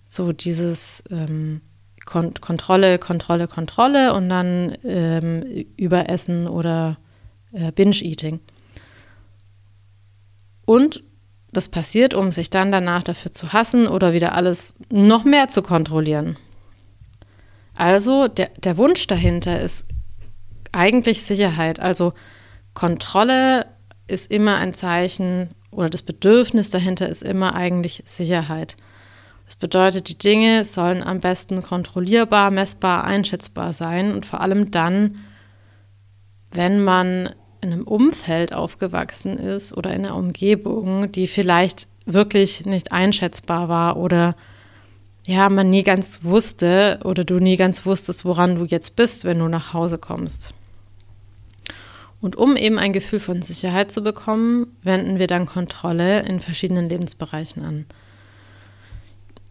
so 0.07 0.33
dieses 0.33 1.03
ähm, 1.11 1.63
Kon 2.05 2.35
Kontrolle, 2.35 2.99
Kontrolle, 2.99 3.49
Kontrolle 3.49 4.13
und 4.13 4.29
dann 4.29 4.77
ähm, 4.85 5.43
Überessen 5.79 6.49
oder 6.49 6.99
äh, 7.53 7.73
Binge-Eating. 7.73 8.41
Und 10.67 11.03
das 11.53 11.71
passiert, 11.71 12.13
um 12.13 12.33
sich 12.33 12.51
dann 12.51 12.71
danach 12.71 13.03
dafür 13.03 13.33
zu 13.33 13.55
hassen 13.55 13.89
oder 13.89 14.13
wieder 14.13 14.35
alles 14.35 14.75
noch 14.91 15.25
mehr 15.25 15.49
zu 15.49 15.63
kontrollieren. 15.63 16.37
Also 17.75 18.29
der, 18.29 18.51
der 18.63 18.77
Wunsch 18.77 19.07
dahinter 19.07 19.61
ist 19.61 19.85
eigentlich 20.73 21.23
Sicherheit. 21.23 21.81
Also 21.81 22.13
Kontrolle 22.75 23.67
ist 24.07 24.31
immer 24.31 24.57
ein 24.57 24.75
Zeichen 24.75 25.51
oder 25.71 25.89
das 25.89 26.03
Bedürfnis 26.03 26.71
dahinter 26.71 27.09
ist 27.09 27.23
immer 27.23 27.55
eigentlich 27.55 28.03
Sicherheit. 28.07 28.77
Das 29.47 29.57
bedeutet, 29.57 30.09
die 30.09 30.19
Dinge 30.19 30.65
sollen 30.65 31.03
am 31.03 31.21
besten 31.21 31.63
kontrollierbar, 31.63 32.51
messbar, 32.51 33.05
einschätzbar 33.05 33.73
sein 33.73 34.13
und 34.13 34.25
vor 34.27 34.41
allem 34.41 34.71
dann, 34.71 35.19
wenn 36.51 36.83
man 36.83 37.31
in 37.61 37.73
einem 37.73 37.85
Umfeld 37.85 38.53
aufgewachsen 38.53 39.39
ist 39.39 39.77
oder 39.77 39.95
in 39.95 40.05
einer 40.05 40.17
Umgebung, 40.17 41.13
die 41.13 41.27
vielleicht 41.27 41.87
wirklich 42.05 42.67
nicht 42.67 42.93
einschätzbar 42.93 43.69
war 43.69 43.97
oder 43.97 44.35
ja, 45.27 45.49
man 45.49 45.71
nie 45.71 45.83
ganz 45.83 46.25
wusste 46.25 46.99
oder 47.05 47.25
du 47.25 47.39
nie 47.39 47.57
ganz 47.57 47.87
wusstest, 47.87 48.25
woran 48.25 48.57
du 48.57 48.65
jetzt 48.65 48.97
bist, 48.97 49.25
wenn 49.25 49.39
du 49.39 49.49
nach 49.49 49.73
Hause 49.73 49.99
kommst. 49.99 50.55
Und 52.21 52.37
um 52.37 52.57
eben 52.57 52.79
ein 52.79 52.93
Gefühl 52.93 53.19
von 53.19 53.43
Sicherheit 53.43 53.91
zu 53.91 54.03
bekommen, 54.03 54.77
wenden 54.83 55.19
wir 55.19 55.27
dann 55.27 55.47
Kontrolle 55.47 56.21
in 56.21 56.41
verschiedenen 56.41 56.89
Lebensbereichen 56.89 57.65
an. 57.65 57.87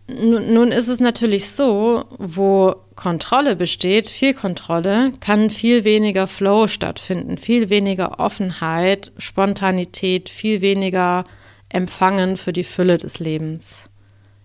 Nun 0.07 0.71
ist 0.71 0.87
es 0.87 0.99
natürlich 0.99 1.51
so, 1.51 2.05
wo 2.17 2.75
Kontrolle 2.95 3.55
besteht, 3.55 4.07
viel 4.07 4.33
Kontrolle, 4.33 5.11
kann 5.21 5.49
viel 5.49 5.85
weniger 5.85 6.27
Flow 6.27 6.67
stattfinden, 6.67 7.37
viel 7.37 7.69
weniger 7.69 8.19
Offenheit, 8.19 9.11
Spontanität, 9.17 10.27
viel 10.27 10.59
weniger 10.59 11.23
Empfangen 11.69 12.35
für 12.35 12.51
die 12.51 12.65
Fülle 12.65 12.97
des 12.97 13.19
Lebens, 13.19 13.89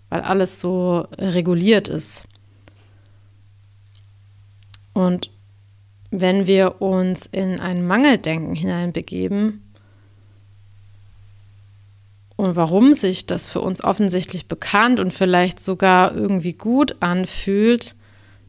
weil 0.09 0.21
alles 0.21 0.61
so 0.61 1.07
reguliert 1.19 1.89
ist. 1.89 2.25
Und 4.93 5.31
wenn 6.11 6.47
wir 6.47 6.81
uns 6.81 7.27
in 7.27 7.61
ein 7.61 7.87
Mangeldenken 7.87 8.55
hineinbegeben, 8.55 9.63
und 12.37 12.55
warum 12.55 12.93
sich 12.93 13.27
das 13.27 13.47
für 13.49 13.63
uns 13.63 13.83
offensichtlich 13.83 14.47
bekannt 14.47 15.01
und 15.01 15.13
vielleicht 15.13 15.59
sogar 15.59 16.15
irgendwie 16.15 16.53
gut 16.53 16.97
anfühlt, 17.01 17.95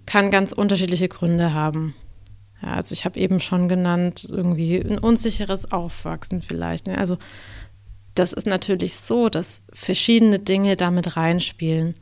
kann 0.06 0.30
ganz 0.30 0.52
unterschiedliche 0.52 1.08
Gründe 1.08 1.54
haben. 1.54 1.96
Ja, 2.62 2.74
also 2.74 2.94
ich 2.94 3.06
habe 3.06 3.20
eben 3.20 3.40
schon 3.40 3.70
genannt, 3.70 4.28
irgendwie 4.30 4.78
ein 4.78 4.98
unsicheres 4.98 5.72
Aufwachsen 5.72 6.42
vielleicht. 6.42 6.88
Ne? 6.88 6.98
Also 6.98 7.18
das 8.20 8.34
ist 8.34 8.48
natürlich 8.48 8.96
so, 8.96 9.30
dass 9.30 9.64
verschiedene 9.74 10.40
Dinge 10.40 10.76
damit 10.76 11.18
reinspielen. 11.18 11.96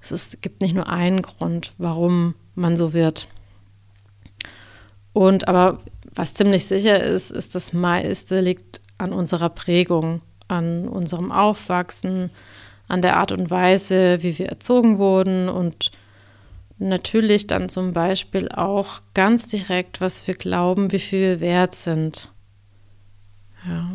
Es 0.00 0.12
ist, 0.12 0.42
gibt 0.42 0.60
nicht 0.60 0.74
nur 0.74 0.88
einen 0.88 1.22
Grund, 1.22 1.72
warum 1.78 2.34
man 2.54 2.76
so 2.76 2.92
wird. 2.92 3.28
Und 5.12 5.48
aber 5.48 5.80
was 6.14 6.34
ziemlich 6.34 6.66
sicher 6.66 7.02
ist, 7.02 7.30
ist, 7.30 7.54
das 7.54 7.72
meiste 7.72 8.40
liegt 8.40 8.80
an 8.98 9.12
unserer 9.12 9.48
Prägung, 9.48 10.22
an 10.48 10.88
unserem 10.88 11.32
Aufwachsen, 11.32 12.30
an 12.86 13.02
der 13.02 13.16
Art 13.16 13.32
und 13.32 13.50
Weise, 13.50 14.22
wie 14.22 14.38
wir 14.38 14.48
erzogen 14.48 14.98
wurden 14.98 15.48
und 15.48 15.90
natürlich 16.78 17.46
dann 17.46 17.68
zum 17.68 17.92
Beispiel 17.92 18.48
auch 18.48 19.00
ganz 19.14 19.48
direkt, 19.48 20.00
was 20.00 20.26
wir 20.26 20.34
glauben, 20.34 20.92
wie 20.92 20.98
viel 20.98 21.20
wir 21.20 21.40
wert 21.40 21.74
sind. 21.74 22.30
Ja. 23.66 23.90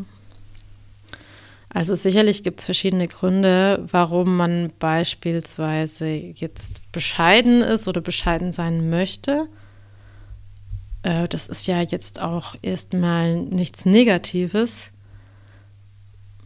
Also 1.74 1.96
sicherlich 1.96 2.44
gibt 2.44 2.60
es 2.60 2.66
verschiedene 2.66 3.08
Gründe, 3.08 3.84
warum 3.92 4.38
man 4.38 4.72
beispielsweise 4.78 6.08
jetzt 6.08 6.92
bescheiden 6.92 7.62
ist 7.62 7.88
oder 7.88 8.00
bescheiden 8.00 8.52
sein 8.52 8.92
möchte. 8.92 9.48
Äh, 11.02 11.28
das 11.28 11.48
ist 11.48 11.66
ja 11.66 11.82
jetzt 11.82 12.22
auch 12.22 12.56
erstmal 12.62 13.38
nichts 13.38 13.86
Negatives. 13.86 14.92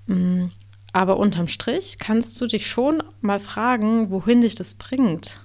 Mm, 0.06 0.46
aber 0.94 1.18
unterm 1.18 1.50
Strich 1.50 2.00
kannst 2.00 2.40
du 2.40 2.48
dich 2.48 2.68
schon 2.68 3.04
mal 3.20 3.42
fragen, 3.42 4.10
wohin 4.10 4.40
dich 4.40 4.56
das 4.56 4.76
bringt. 4.76 5.42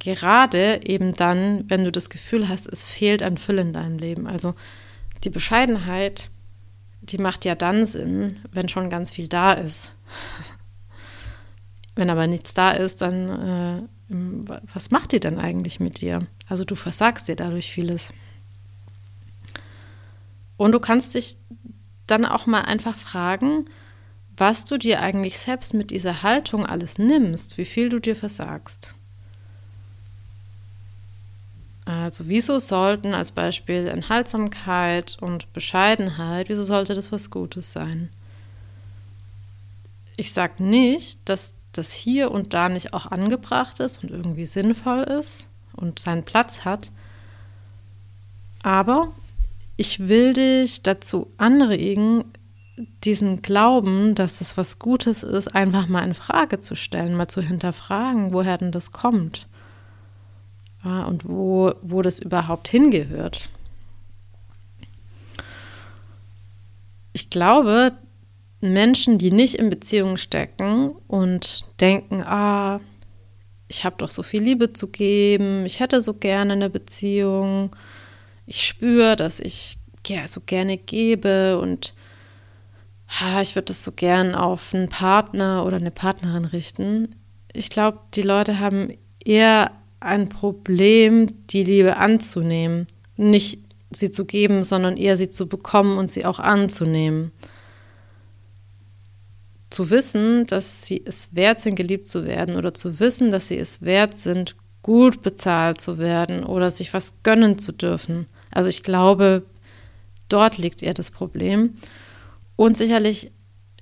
Gerade 0.00 0.80
eben 0.84 1.14
dann, 1.14 1.64
wenn 1.68 1.84
du 1.84 1.92
das 1.92 2.10
Gefühl 2.10 2.48
hast, 2.48 2.66
es 2.66 2.84
fehlt 2.84 3.22
an 3.22 3.38
Fülle 3.38 3.62
in 3.62 3.72
deinem 3.72 3.98
Leben. 3.98 4.26
Also 4.26 4.54
die 5.22 5.30
Bescheidenheit 5.30 6.30
die 7.12 7.18
macht 7.18 7.44
ja 7.44 7.54
dann 7.54 7.86
Sinn, 7.86 8.40
wenn 8.52 8.68
schon 8.68 8.90
ganz 8.90 9.10
viel 9.10 9.28
da 9.28 9.52
ist. 9.52 9.92
wenn 11.94 12.10
aber 12.10 12.26
nichts 12.26 12.54
da 12.54 12.72
ist, 12.72 13.00
dann 13.02 13.28
äh, 13.28 13.82
was 14.72 14.90
macht 14.90 15.12
die 15.12 15.20
denn 15.20 15.38
eigentlich 15.38 15.80
mit 15.80 16.00
dir? 16.00 16.26
Also 16.48 16.64
du 16.64 16.74
versagst 16.74 17.28
dir 17.28 17.36
dadurch 17.36 17.72
vieles. 17.72 18.12
Und 20.56 20.72
du 20.72 20.80
kannst 20.80 21.14
dich 21.14 21.36
dann 22.06 22.24
auch 22.24 22.46
mal 22.46 22.62
einfach 22.62 22.96
fragen, 22.96 23.66
was 24.36 24.64
du 24.64 24.78
dir 24.78 25.00
eigentlich 25.00 25.38
selbst 25.38 25.74
mit 25.74 25.90
dieser 25.90 26.22
Haltung 26.22 26.64
alles 26.64 26.98
nimmst, 26.98 27.58
wie 27.58 27.64
viel 27.64 27.88
du 27.88 27.98
dir 27.98 28.16
versagst. 28.16 28.94
Also 31.88 32.28
wieso 32.28 32.58
sollten 32.58 33.14
als 33.14 33.32
Beispiel 33.32 33.86
Enthaltsamkeit 33.86 35.16
und 35.22 35.50
Bescheidenheit, 35.54 36.50
wieso 36.50 36.62
sollte 36.62 36.94
das 36.94 37.12
was 37.12 37.30
Gutes 37.30 37.72
sein? 37.72 38.10
Ich 40.18 40.34
sage 40.34 40.62
nicht, 40.62 41.26
dass 41.26 41.54
das 41.72 41.94
hier 41.94 42.30
und 42.30 42.52
da 42.52 42.68
nicht 42.68 42.92
auch 42.92 43.06
angebracht 43.06 43.80
ist 43.80 44.04
und 44.04 44.10
irgendwie 44.10 44.44
sinnvoll 44.44 44.98
ist 44.98 45.48
und 45.76 45.98
seinen 45.98 46.24
Platz 46.24 46.66
hat, 46.66 46.92
aber 48.62 49.10
ich 49.78 50.08
will 50.08 50.34
dich 50.34 50.82
dazu 50.82 51.32
anregen, 51.38 52.24
diesen 53.02 53.40
Glauben, 53.40 54.14
dass 54.14 54.40
das 54.40 54.58
was 54.58 54.78
Gutes 54.78 55.22
ist, 55.22 55.54
einfach 55.54 55.88
mal 55.88 56.04
in 56.04 56.12
Frage 56.12 56.58
zu 56.58 56.76
stellen, 56.76 57.16
mal 57.16 57.28
zu 57.28 57.40
hinterfragen, 57.40 58.34
woher 58.34 58.58
denn 58.58 58.72
das 58.72 58.92
kommt 58.92 59.47
ja, 60.88 61.04
und 61.04 61.28
wo, 61.28 61.72
wo 61.82 62.02
das 62.02 62.18
überhaupt 62.18 62.68
hingehört. 62.68 63.50
Ich 67.12 67.30
glaube, 67.30 67.92
Menschen, 68.60 69.18
die 69.18 69.30
nicht 69.30 69.54
in 69.54 69.70
Beziehungen 69.70 70.18
stecken 70.18 70.92
und 71.06 71.64
denken, 71.80 72.22
ah, 72.22 72.80
ich 73.68 73.84
habe 73.84 73.96
doch 73.98 74.08
so 74.08 74.22
viel 74.22 74.42
Liebe 74.42 74.72
zu 74.72 74.88
geben, 74.88 75.66
ich 75.66 75.80
hätte 75.80 76.00
so 76.00 76.14
gerne 76.14 76.54
eine 76.54 76.70
Beziehung, 76.70 77.74
ich 78.46 78.66
spüre, 78.66 79.14
dass 79.14 79.40
ich 79.40 79.78
ja, 80.06 80.26
so 80.26 80.40
gerne 80.40 80.78
gebe 80.78 81.58
und 81.58 81.92
ah, 83.20 83.42
ich 83.42 83.54
würde 83.54 83.66
das 83.66 83.84
so 83.84 83.92
gern 83.92 84.34
auf 84.34 84.72
einen 84.72 84.88
Partner 84.88 85.66
oder 85.66 85.76
eine 85.76 85.90
Partnerin 85.90 86.46
richten. 86.46 87.14
Ich 87.52 87.68
glaube, 87.68 87.98
die 88.14 88.22
Leute 88.22 88.58
haben 88.58 88.96
eher 89.22 89.70
ein 90.00 90.28
Problem, 90.28 91.28
die 91.48 91.64
Liebe 91.64 91.96
anzunehmen. 91.96 92.86
Nicht 93.16 93.60
sie 93.90 94.10
zu 94.10 94.24
geben, 94.24 94.64
sondern 94.64 94.96
eher 94.96 95.16
sie 95.16 95.28
zu 95.28 95.48
bekommen 95.48 95.98
und 95.98 96.10
sie 96.10 96.24
auch 96.24 96.38
anzunehmen. 96.38 97.32
Zu 99.70 99.90
wissen, 99.90 100.46
dass 100.46 100.86
sie 100.86 101.02
es 101.04 101.34
wert 101.34 101.60
sind, 101.60 101.74
geliebt 101.74 102.06
zu 102.06 102.26
werden 102.26 102.56
oder 102.56 102.74
zu 102.74 103.00
wissen, 103.00 103.30
dass 103.30 103.48
sie 103.48 103.58
es 103.58 103.82
wert 103.82 104.16
sind, 104.16 104.56
gut 104.82 105.22
bezahlt 105.22 105.80
zu 105.80 105.98
werden 105.98 106.44
oder 106.44 106.70
sich 106.70 106.94
was 106.94 107.22
gönnen 107.22 107.58
zu 107.58 107.72
dürfen. 107.72 108.26
Also 108.50 108.70
ich 108.70 108.82
glaube, 108.82 109.42
dort 110.28 110.58
liegt 110.58 110.82
eher 110.82 110.94
das 110.94 111.10
Problem. 111.10 111.74
Und 112.56 112.76
sicherlich 112.76 113.30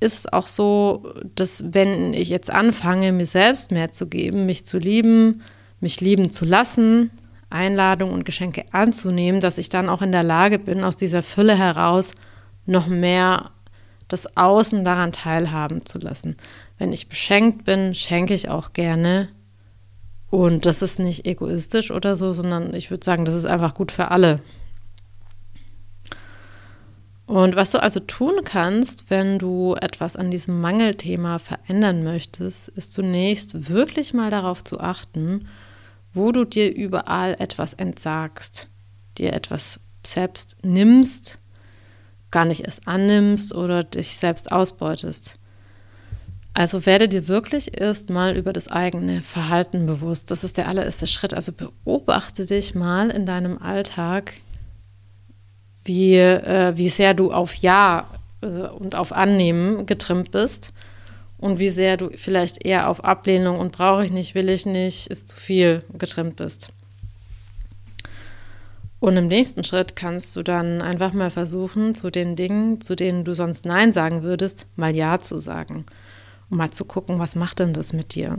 ist 0.01 0.19
es 0.19 0.33
auch 0.33 0.49
so, 0.49 1.15
dass 1.35 1.73
wenn 1.73 2.13
ich 2.13 2.29
jetzt 2.29 2.51
anfange, 2.51 3.13
mir 3.13 3.27
selbst 3.27 3.71
mehr 3.71 3.93
zu 3.93 4.09
geben, 4.09 4.47
mich 4.47 4.65
zu 4.65 4.79
lieben, 4.79 5.43
mich 5.81 6.01
lieben 6.01 6.31
zu 6.31 6.45
lassen, 6.45 7.11
Einladungen 7.51 8.15
und 8.15 8.25
Geschenke 8.25 8.65
anzunehmen, 8.73 9.41
dass 9.41 9.59
ich 9.59 9.69
dann 9.69 9.89
auch 9.89 10.03
in 10.03 10.13
der 10.13 10.23
Lage 10.23 10.59
bin, 10.59 10.85
aus 10.85 10.97
dieser 10.97 11.23
Fülle 11.23 11.57
heraus 11.57 12.13
noch 12.67 12.89
mehr 12.89 13.51
das 14.09 14.37
Außen 14.37 14.85
daran 14.85 15.13
teilhaben 15.13 15.85
zu 15.85 15.99
lassen. 15.99 16.37
Wenn 16.79 16.93
ich 16.93 17.09
beschenkt 17.09 17.65
bin, 17.65 17.95
schenke 17.95 18.35
ich 18.35 18.49
auch 18.49 18.73
gerne. 18.73 19.29
Und 20.31 20.67
das 20.67 20.83
ist 20.83 20.99
nicht 20.99 21.27
egoistisch 21.27 21.91
oder 21.91 22.17
so, 22.17 22.33
sondern 22.33 22.75
ich 22.75 22.91
würde 22.91 23.05
sagen, 23.05 23.25
das 23.25 23.35
ist 23.35 23.47
einfach 23.47 23.75
gut 23.75 23.93
für 23.93 24.11
alle. 24.11 24.41
Und 27.27 27.57
was 27.57 27.73
du 27.73 27.83
also 27.83 27.99
tun 28.01 28.43
kannst, 28.45 29.11
wenn 29.11 29.39
du 29.39 29.75
etwas 29.81 30.15
an 30.15 30.31
diesem 30.31 30.61
Mangelthema 30.61 31.39
verändern 31.39 32.05
möchtest, 32.05 32.69
ist 32.69 32.93
zunächst 32.93 33.69
wirklich 33.69 34.15
mal 34.15 34.31
darauf 34.31 34.63
zu 34.63 34.79
achten, 34.79 35.49
wo 36.17 36.33
du 36.33 36.45
dir 36.45 36.75
überall 36.75 37.37
etwas 37.39 37.75
entsagst, 37.75 38.69
dir 39.19 39.35
etwas 39.35 39.79
selbst 40.05 40.57
nimmst, 40.63 41.39
gar 42.31 42.47
nicht 42.47 42.67
es 42.67 42.87
annimmst 42.87 43.55
oder 43.55 43.85
dich 43.85 44.17
selbst 44.17 44.51
ausbeutest. 44.51 45.39
Also 46.55 46.87
werde 46.87 47.09
dir 47.09 47.29
wirklich 47.29 47.79
erstmal 47.79 48.35
über 48.35 48.55
das 48.55 48.69
eigene 48.69 49.21
Verhalten 49.21 49.85
bewusst. 49.85 50.31
Das 50.31 50.43
ist 50.43 50.57
der 50.57 50.69
allererste 50.69 51.07
Schritt. 51.07 51.35
Also 51.35 51.53
beobachte 51.53 52.47
dich 52.47 52.75
mal 52.75 53.11
in 53.11 53.27
deinem 53.27 53.61
Alltag, 53.61 54.33
wie, 55.85 56.17
äh, 56.17 56.73
wie 56.77 56.89
sehr 56.89 57.13
du 57.13 57.31
auf 57.31 57.55
Ja 57.57 58.09
äh, 58.41 58.47
und 58.47 58.95
auf 58.95 59.13
Annehmen 59.13 59.85
getrimmt 59.85 60.31
bist 60.31 60.73
und 61.39 61.59
wie 61.59 61.69
sehr 61.69 61.97
du 61.97 62.11
vielleicht 62.17 62.65
eher 62.65 62.89
auf 62.89 63.05
Ablehnung 63.05 63.59
und 63.59 63.73
brauche 63.73 64.05
ich 64.05 64.13
nicht, 64.13 64.35
will 64.35 64.49
ich 64.49 64.67
nicht, 64.67 65.09
ist 65.09 65.29
zu 65.29 65.37
viel 65.37 65.85
getrimmt 65.93 66.37
bist. 66.37 66.73
Und 68.99 69.17
im 69.17 69.29
nächsten 69.29 69.63
Schritt 69.63 69.95
kannst 69.95 70.35
du 70.37 70.43
dann 70.43 70.81
einfach 70.81 71.13
mal 71.13 71.31
versuchen, 71.31 71.95
zu 71.95 72.11
den 72.11 72.35
Dingen, 72.35 72.81
zu 72.81 72.97
denen 72.97 73.25
du 73.25 73.35
sonst 73.35 73.67
Nein 73.67 73.93
sagen 73.93 74.23
würdest, 74.23 74.67
mal 74.77 74.97
Ja 74.97 75.21
zu 75.21 75.39
sagen. 75.39 75.85
Um 76.49 76.57
mal 76.57 76.71
zu 76.71 76.85
gucken, 76.85 77.19
was 77.19 77.35
macht 77.37 77.59
denn 77.59 77.75
das 77.75 77.93
mit 77.93 78.15
dir? 78.15 78.39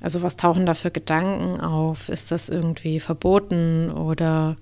Also 0.00 0.22
was 0.22 0.36
tauchen 0.36 0.66
da 0.66 0.74
für 0.74 0.90
Gedanken 0.90 1.60
auf? 1.60 2.08
Ist 2.08 2.30
das 2.30 2.48
irgendwie 2.48 3.00
verboten 3.00 3.90
oder 3.90 4.56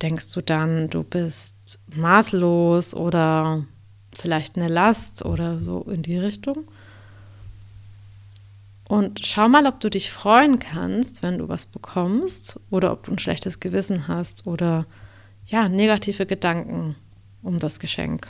denkst 0.00 0.32
du 0.32 0.40
dann, 0.40 0.88
du 0.88 1.02
bist 1.02 1.80
maßlos 1.94 2.94
oder 2.94 3.64
vielleicht 4.12 4.56
eine 4.56 4.68
Last 4.68 5.24
oder 5.24 5.60
so 5.60 5.82
in 5.82 6.02
die 6.02 6.18
Richtung. 6.18 6.64
Und 8.88 9.24
schau 9.24 9.48
mal, 9.48 9.66
ob 9.66 9.78
du 9.78 9.88
dich 9.88 10.10
freuen 10.10 10.58
kannst, 10.58 11.22
wenn 11.22 11.38
du 11.38 11.48
was 11.48 11.66
bekommst 11.66 12.58
oder 12.70 12.90
ob 12.92 13.04
du 13.04 13.12
ein 13.12 13.18
schlechtes 13.18 13.60
Gewissen 13.60 14.08
hast 14.08 14.46
oder 14.46 14.84
ja, 15.46 15.68
negative 15.68 16.26
Gedanken 16.26 16.96
um 17.42 17.58
das 17.58 17.78
Geschenk. 17.78 18.28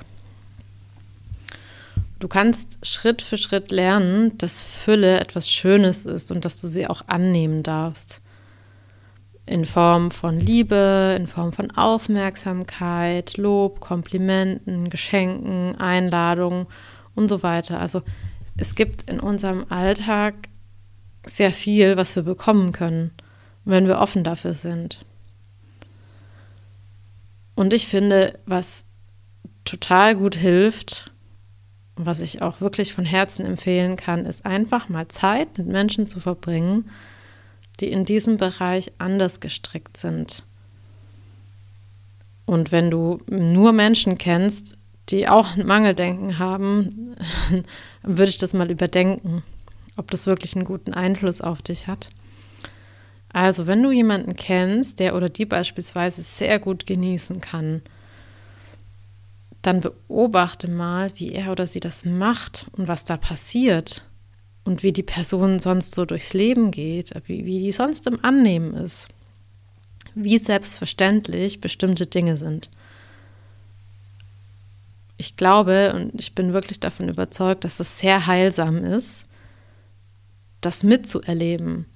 Du 2.18 2.28
kannst 2.28 2.78
Schritt 2.86 3.22
für 3.22 3.38
Schritt 3.38 3.70
lernen, 3.70 4.36
dass 4.36 4.62
Fülle 4.62 5.18
etwas 5.20 5.48
Schönes 5.48 6.04
ist 6.04 6.30
und 6.30 6.44
dass 6.44 6.60
du 6.60 6.66
sie 6.66 6.86
auch 6.86 7.02
annehmen 7.06 7.62
darfst 7.62 8.20
in 9.50 9.64
Form 9.64 10.12
von 10.12 10.38
Liebe, 10.38 11.16
in 11.18 11.26
Form 11.26 11.52
von 11.52 11.72
Aufmerksamkeit, 11.72 13.36
Lob, 13.36 13.80
Komplimenten, 13.80 14.90
Geschenken, 14.90 15.74
Einladungen 15.76 16.66
und 17.16 17.28
so 17.28 17.42
weiter. 17.42 17.80
Also 17.80 18.02
es 18.56 18.76
gibt 18.76 19.10
in 19.10 19.18
unserem 19.18 19.66
Alltag 19.68 20.34
sehr 21.26 21.50
viel, 21.50 21.96
was 21.96 22.14
wir 22.14 22.22
bekommen 22.22 22.70
können, 22.70 23.10
wenn 23.64 23.88
wir 23.88 23.98
offen 23.98 24.22
dafür 24.22 24.54
sind. 24.54 25.04
Und 27.56 27.72
ich 27.72 27.88
finde, 27.88 28.38
was 28.46 28.84
total 29.64 30.14
gut 30.14 30.36
hilft, 30.36 31.10
was 31.96 32.20
ich 32.20 32.40
auch 32.40 32.60
wirklich 32.60 32.94
von 32.94 33.04
Herzen 33.04 33.44
empfehlen 33.44 33.96
kann, 33.96 34.26
ist 34.26 34.46
einfach 34.46 34.88
mal 34.88 35.08
Zeit 35.08 35.58
mit 35.58 35.66
Menschen 35.66 36.06
zu 36.06 36.20
verbringen, 36.20 36.88
die 37.80 37.90
in 37.90 38.04
diesem 38.04 38.36
Bereich 38.36 38.92
anders 38.98 39.40
gestrickt 39.40 39.96
sind. 39.96 40.44
Und 42.46 42.72
wenn 42.72 42.90
du 42.90 43.18
nur 43.28 43.72
Menschen 43.72 44.18
kennst, 44.18 44.76
die 45.08 45.28
auch 45.28 45.56
Mangeldenken 45.56 46.38
haben, 46.38 47.16
würde 48.02 48.30
ich 48.30 48.38
das 48.38 48.54
mal 48.54 48.70
überdenken, 48.70 49.42
ob 49.96 50.10
das 50.10 50.26
wirklich 50.26 50.56
einen 50.56 50.64
guten 50.64 50.92
Einfluss 50.92 51.40
auf 51.40 51.62
dich 51.62 51.86
hat. 51.86 52.10
Also, 53.32 53.66
wenn 53.68 53.82
du 53.82 53.92
jemanden 53.92 54.34
kennst, 54.34 54.98
der 54.98 55.14
oder 55.14 55.28
die 55.28 55.46
beispielsweise 55.46 56.22
sehr 56.22 56.58
gut 56.58 56.86
genießen 56.86 57.40
kann, 57.40 57.82
dann 59.62 59.80
beobachte 59.80 60.68
mal, 60.70 61.12
wie 61.14 61.32
er 61.32 61.52
oder 61.52 61.66
sie 61.66 61.80
das 61.80 62.04
macht 62.04 62.66
und 62.72 62.88
was 62.88 63.04
da 63.04 63.16
passiert 63.16 64.04
und 64.70 64.84
wie 64.84 64.92
die 64.92 65.02
Person 65.02 65.58
sonst 65.58 65.96
so 65.96 66.04
durchs 66.04 66.32
Leben 66.32 66.70
geht, 66.70 67.12
wie, 67.26 67.44
wie 67.44 67.58
die 67.58 67.72
sonst 67.72 68.06
im 68.06 68.24
Annehmen 68.24 68.72
ist, 68.74 69.08
wie 70.14 70.38
selbstverständlich 70.38 71.60
bestimmte 71.60 72.06
Dinge 72.06 72.36
sind. 72.36 72.70
Ich 75.16 75.36
glaube 75.36 75.92
und 75.96 76.20
ich 76.20 76.36
bin 76.36 76.52
wirklich 76.52 76.78
davon 76.78 77.08
überzeugt, 77.08 77.64
dass 77.64 77.80
es 77.80 77.98
sehr 77.98 78.28
heilsam 78.28 78.84
ist, 78.84 79.24
das 80.60 80.84
mitzuerleben 80.84 81.86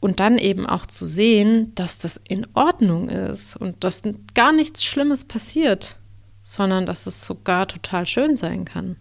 und 0.00 0.18
dann 0.18 0.38
eben 0.38 0.66
auch 0.66 0.86
zu 0.86 1.04
sehen, 1.04 1.74
dass 1.74 1.98
das 1.98 2.18
in 2.26 2.46
Ordnung 2.54 3.10
ist 3.10 3.54
und 3.54 3.84
dass 3.84 4.00
gar 4.32 4.54
nichts 4.54 4.82
Schlimmes 4.82 5.26
passiert, 5.26 5.98
sondern 6.40 6.86
dass 6.86 7.04
es 7.04 7.22
sogar 7.22 7.68
total 7.68 8.06
schön 8.06 8.34
sein 8.34 8.64
kann. 8.64 8.96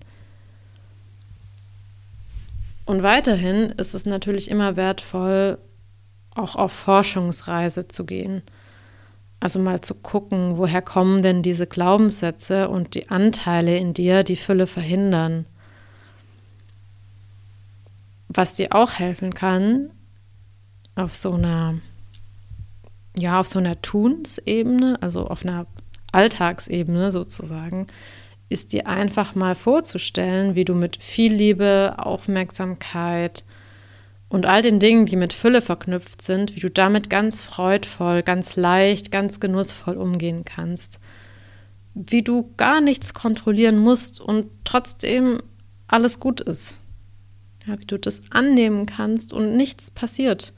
Und 2.86 3.04
weiterhin 3.04 3.70
ist 3.78 3.94
es 3.94 4.06
natürlich 4.06 4.50
immer 4.50 4.76
wertvoll, 4.76 5.58
auch 6.36 6.56
auf 6.56 6.72
Forschungsreise 6.72 7.88
zu 7.88 8.06
gehen. 8.06 8.42
Also 9.40 9.60
mal 9.60 9.82
zu 9.82 9.96
gucken, 9.96 10.58
woher 10.58 10.82
kommen 10.82 11.24
denn 11.24 11.42
diese 11.42 11.68
Glaubenssätze 11.68 12.70
und 12.70 12.94
die 12.94 13.10
Anteile 13.10 13.76
in 13.78 13.94
dir, 13.94 14.24
die 14.24 14.36
Fülle 14.36 14.68
verhindern. 14.68 15.46
Was 18.28 18.54
dir 18.54 18.70
auch 18.72 18.94
helfen 18.94 19.34
kann, 19.34 19.90
auf 20.96 21.16
so 21.16 21.34
einer, 21.34 21.80
ja, 23.18 23.40
auf 23.40 23.48
so 23.48 23.60
einer 23.60 23.82
Tunsebene, 23.82 24.98
also 25.02 25.28
auf 25.28 25.44
einer 25.44 25.66
Alltagsebene 26.12 27.12
sozusagen, 27.12 27.88
ist 28.52 28.74
dir 28.74 28.88
einfach 28.88 29.34
mal 29.34 29.56
vorzustellen, 29.56 30.56
wie 30.56 30.66
du 30.66 30.74
mit 30.74 31.02
viel 31.02 31.34
Liebe, 31.34 31.96
Aufmerksamkeit 31.98 33.46
und 34.28 34.46
all 34.46 34.62
den 34.62 34.80
Dingen, 34.80 35.06
die 35.06 35.16
mit 35.16 35.34
Fülle 35.34 35.62
verknüpft 35.62 36.22
sind, 36.22 36.56
wie 36.56 36.60
du 36.60 36.70
damit 36.70 37.10
ganz 37.10 37.42
freudvoll, 37.42 38.24
ganz 38.24 38.56
leicht, 38.56 39.12
ganz 39.12 39.40
genussvoll 39.40 39.96
umgehen 39.96 40.44
kannst. 40.46 41.00
Wie 41.94 42.22
du 42.22 42.54
gar 42.58 42.82
nichts 42.82 43.14
kontrollieren 43.14 43.78
musst 43.78 44.20
und 44.22 44.48
trotzdem 44.64 45.42
alles 45.88 46.20
gut 46.20 46.42
ist. 46.42 46.76
Ja, 47.66 47.80
wie 47.80 47.86
du 47.86 47.98
das 47.98 48.22
annehmen 48.32 48.86
kannst 48.86 49.34
und 49.34 49.56
nichts 49.56 49.92
passiert. 49.92 50.54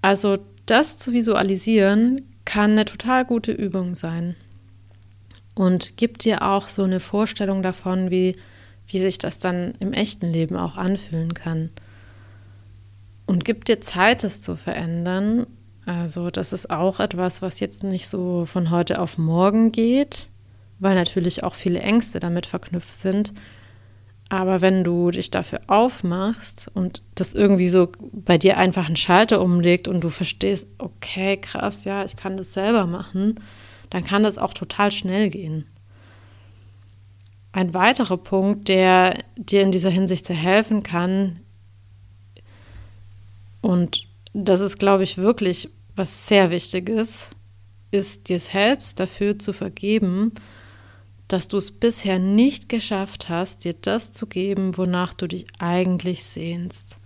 Also 0.00 0.38
das 0.66 0.96
zu 0.98 1.12
visualisieren 1.12 2.22
kann 2.44 2.72
eine 2.72 2.84
total 2.84 3.24
gute 3.24 3.52
Übung 3.52 3.94
sein 3.94 4.36
und 5.54 5.96
gibt 5.96 6.24
dir 6.24 6.42
auch 6.42 6.68
so 6.68 6.84
eine 6.84 7.00
Vorstellung 7.00 7.62
davon, 7.62 8.10
wie, 8.10 8.36
wie 8.86 9.00
sich 9.00 9.18
das 9.18 9.38
dann 9.38 9.74
im 9.80 9.92
echten 9.92 10.32
Leben 10.32 10.56
auch 10.56 10.76
anfühlen 10.76 11.34
kann. 11.34 11.70
Und 13.26 13.44
gibt 13.44 13.68
dir 13.68 13.80
Zeit, 13.80 14.24
das 14.24 14.42
zu 14.42 14.56
verändern. 14.56 15.46
Also 15.86 16.30
das 16.30 16.52
ist 16.52 16.70
auch 16.70 17.00
etwas, 17.00 17.42
was 17.42 17.60
jetzt 17.60 17.84
nicht 17.84 18.08
so 18.08 18.46
von 18.46 18.70
heute 18.70 19.00
auf 19.00 19.18
morgen 19.18 19.72
geht, 19.72 20.28
weil 20.78 20.94
natürlich 20.94 21.44
auch 21.44 21.54
viele 21.54 21.80
Ängste 21.80 22.20
damit 22.20 22.46
verknüpft 22.46 22.94
sind. 22.94 23.32
Aber 24.28 24.62
wenn 24.62 24.82
du 24.82 25.10
dich 25.10 25.30
dafür 25.30 25.60
aufmachst 25.66 26.70
und 26.72 27.02
das 27.14 27.34
irgendwie 27.34 27.68
so 27.68 27.92
bei 28.12 28.38
dir 28.38 28.56
einfach 28.56 28.86
einen 28.86 28.96
Schalter 28.96 29.42
umlegt 29.42 29.88
und 29.88 30.02
du 30.02 30.08
verstehst, 30.08 30.66
okay, 30.78 31.36
krass, 31.36 31.84
ja, 31.84 32.02
ich 32.02 32.16
kann 32.16 32.38
das 32.38 32.54
selber 32.54 32.86
machen, 32.86 33.34
dann 33.92 34.04
kann 34.04 34.22
das 34.22 34.38
auch 34.38 34.54
total 34.54 34.90
schnell 34.90 35.28
gehen. 35.28 35.66
Ein 37.52 37.74
weiterer 37.74 38.16
Punkt, 38.16 38.68
der 38.68 39.22
dir 39.36 39.60
in 39.60 39.70
dieser 39.70 39.90
Hinsicht 39.90 40.24
sehr 40.24 40.36
helfen 40.36 40.82
kann, 40.82 41.40
und 43.60 44.08
das 44.32 44.60
ist, 44.60 44.78
glaube 44.78 45.02
ich, 45.02 45.18
wirklich 45.18 45.68
was 45.94 46.26
sehr 46.26 46.50
Wichtiges, 46.50 47.28
ist 47.90 48.30
dir 48.30 48.40
selbst 48.40 48.98
dafür 48.98 49.38
zu 49.38 49.52
vergeben, 49.52 50.32
dass 51.28 51.46
du 51.46 51.58
es 51.58 51.70
bisher 51.70 52.18
nicht 52.18 52.70
geschafft 52.70 53.28
hast, 53.28 53.64
dir 53.64 53.74
das 53.74 54.10
zu 54.10 54.26
geben, 54.26 54.78
wonach 54.78 55.12
du 55.12 55.26
dich 55.26 55.44
eigentlich 55.58 56.24
sehnst. 56.24 56.96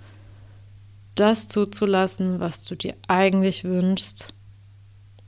Das 1.16 1.48
zuzulassen, 1.48 2.38
was 2.38 2.62
du 2.62 2.76
dir 2.76 2.94
eigentlich 3.08 3.64
wünschst 3.64 4.35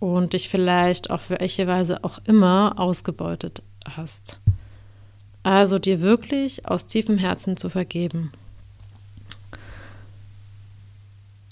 und 0.01 0.33
dich 0.33 0.49
vielleicht 0.49 1.11
auf 1.11 1.31
welche 1.31 1.67
Weise 1.67 2.05
auch 2.05 2.19
immer 2.25 2.75
ausgebeutet 2.77 3.63
hast. 3.89 4.41
Also 5.43 5.79
dir 5.79 6.01
wirklich 6.01 6.67
aus 6.67 6.87
tiefem 6.87 7.19
Herzen 7.19 7.57
zu 7.57 7.71
vergeben. 7.71 8.33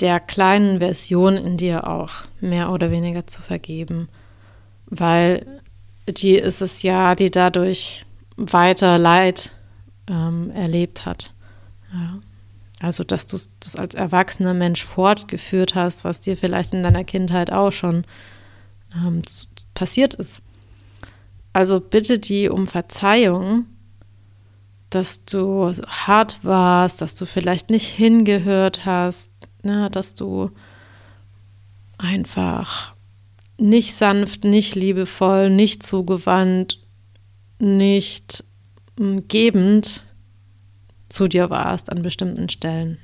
Der 0.01 0.21
kleinen 0.21 0.81
Version 0.81 1.37
in 1.37 1.57
dir 1.57 1.87
auch 1.87 2.13
mehr 2.41 2.71
oder 2.71 2.91
weniger 2.91 3.27
zu 3.27 3.41
vergeben, 3.41 4.09
weil 4.87 5.47
die 6.07 6.35
ist 6.35 6.61
es 6.61 6.83
ja, 6.83 7.15
die 7.15 7.31
dadurch 7.31 8.05
weiter 8.37 8.99
Leid 8.99 9.51
ähm, 10.09 10.51
erlebt 10.51 11.07
hat. 11.07 11.33
Ja. 11.93 12.19
Also, 12.79 13.05
dass 13.05 13.27
du 13.27 13.39
das 13.61 13.77
als 13.77 13.95
erwachsener 13.95 14.53
Mensch 14.53 14.85
fortgeführt 14.85 15.75
hast, 15.75 16.05
was 16.05 16.21
dir 16.21 16.37
vielleicht 16.37 16.75
in 16.75 16.83
deiner 16.83 17.05
Kindheit 17.05 17.51
auch 17.51 17.73
schon 17.73 18.05
ähm, 19.05 19.23
passiert 19.75 20.15
ist. 20.15 20.41
Also 21.53 21.81
bitte 21.81 22.19
die 22.19 22.49
um 22.49 22.67
Verzeihung, 22.67 23.67
dass 24.91 25.25
du 25.25 25.73
hart 25.87 26.45
warst, 26.45 27.01
dass 27.01 27.15
du 27.15 27.27
vielleicht 27.27 27.71
nicht 27.71 27.87
hingehört 27.87 28.85
hast, 28.87 29.31
ne, 29.63 29.91
dass 29.91 30.15
du 30.15 30.51
einfach 31.99 32.95
nicht 33.59 33.95
sanft, 33.95 34.45
nicht 34.45 34.75
liebevoll, 34.75 35.51
nicht 35.51 35.83
zugewandt, 35.83 36.79
nicht 37.59 38.45
hm, 38.99 39.27
gebend 39.29 40.05
zu 41.09 41.29
dir 41.29 41.51
warst 41.51 41.91
an 41.91 42.03
bestimmten 42.03 42.49
Stellen. 42.49 42.99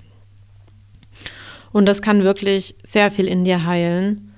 Und 1.72 1.86
das 1.86 2.02
kann 2.02 2.22
wirklich 2.22 2.74
sehr 2.82 3.10
viel 3.10 3.26
in 3.26 3.44
dir 3.44 3.64
heilen, 3.64 4.31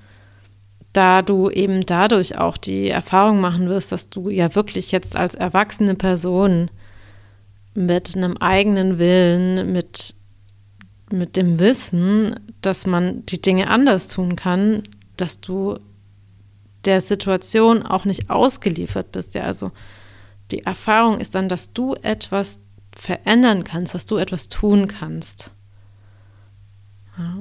da 0.94 1.22
du 1.22 1.50
eben 1.50 1.84
dadurch 1.84 2.38
auch 2.38 2.56
die 2.56 2.88
Erfahrung 2.88 3.40
machen 3.40 3.68
wirst, 3.68 3.92
dass 3.92 4.08
du 4.10 4.30
ja 4.30 4.54
wirklich 4.54 4.92
jetzt 4.92 5.16
als 5.16 5.34
erwachsene 5.34 5.96
Person 5.96 6.70
mit 7.74 8.16
einem 8.16 8.36
eigenen 8.36 8.98
Willen, 9.00 9.72
mit, 9.72 10.14
mit 11.10 11.36
dem 11.36 11.58
Wissen, 11.58 12.38
dass 12.62 12.86
man 12.86 13.26
die 13.26 13.42
Dinge 13.42 13.68
anders 13.68 14.06
tun 14.06 14.36
kann, 14.36 14.84
dass 15.16 15.40
du 15.40 15.80
der 16.84 17.00
Situation 17.00 17.82
auch 17.82 18.04
nicht 18.04 18.30
ausgeliefert 18.30 19.10
bist. 19.10 19.34
Ja, 19.34 19.42
also 19.42 19.72
die 20.52 20.64
Erfahrung 20.64 21.18
ist 21.18 21.34
dann, 21.34 21.48
dass 21.48 21.72
du 21.72 21.94
etwas 21.94 22.60
verändern 22.94 23.64
kannst, 23.64 23.94
dass 23.94 24.06
du 24.06 24.16
etwas 24.16 24.48
tun 24.48 24.86
kannst. 24.86 25.50
Ja. 27.18 27.38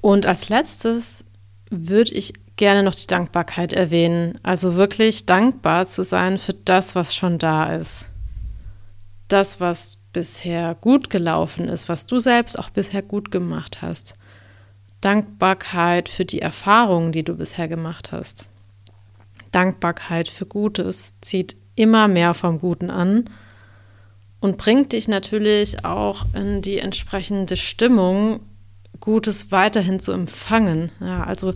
Und 0.00 0.26
als 0.26 0.48
letztes 0.48 1.24
würde 1.72 2.14
ich 2.14 2.34
gerne 2.56 2.82
noch 2.82 2.94
die 2.94 3.06
Dankbarkeit 3.06 3.72
erwähnen. 3.72 4.38
Also 4.42 4.76
wirklich 4.76 5.26
dankbar 5.26 5.86
zu 5.86 6.04
sein 6.04 6.38
für 6.38 6.54
das, 6.54 6.94
was 6.94 7.14
schon 7.14 7.38
da 7.38 7.74
ist. 7.74 8.06
Das, 9.28 9.60
was 9.60 9.98
bisher 10.12 10.76
gut 10.80 11.10
gelaufen 11.10 11.68
ist, 11.68 11.88
was 11.88 12.06
du 12.06 12.18
selbst 12.18 12.58
auch 12.58 12.70
bisher 12.70 13.02
gut 13.02 13.30
gemacht 13.30 13.80
hast. 13.80 14.14
Dankbarkeit 15.00 16.08
für 16.08 16.24
die 16.24 16.42
Erfahrungen, 16.42 17.12
die 17.12 17.24
du 17.24 17.34
bisher 17.34 17.66
gemacht 17.66 18.12
hast. 18.12 18.46
Dankbarkeit 19.50 20.28
für 20.28 20.46
Gutes 20.46 21.14
zieht 21.20 21.56
immer 21.74 22.08
mehr 22.08 22.34
vom 22.34 22.60
Guten 22.60 22.90
an 22.90 23.24
und 24.40 24.58
bringt 24.58 24.92
dich 24.92 25.08
natürlich 25.08 25.84
auch 25.84 26.26
in 26.34 26.62
die 26.62 26.78
entsprechende 26.78 27.56
Stimmung, 27.56 28.40
Gutes 29.00 29.50
weiterhin 29.50 30.00
zu 30.00 30.12
empfangen. 30.12 30.90
Ja, 31.00 31.24
also 31.24 31.54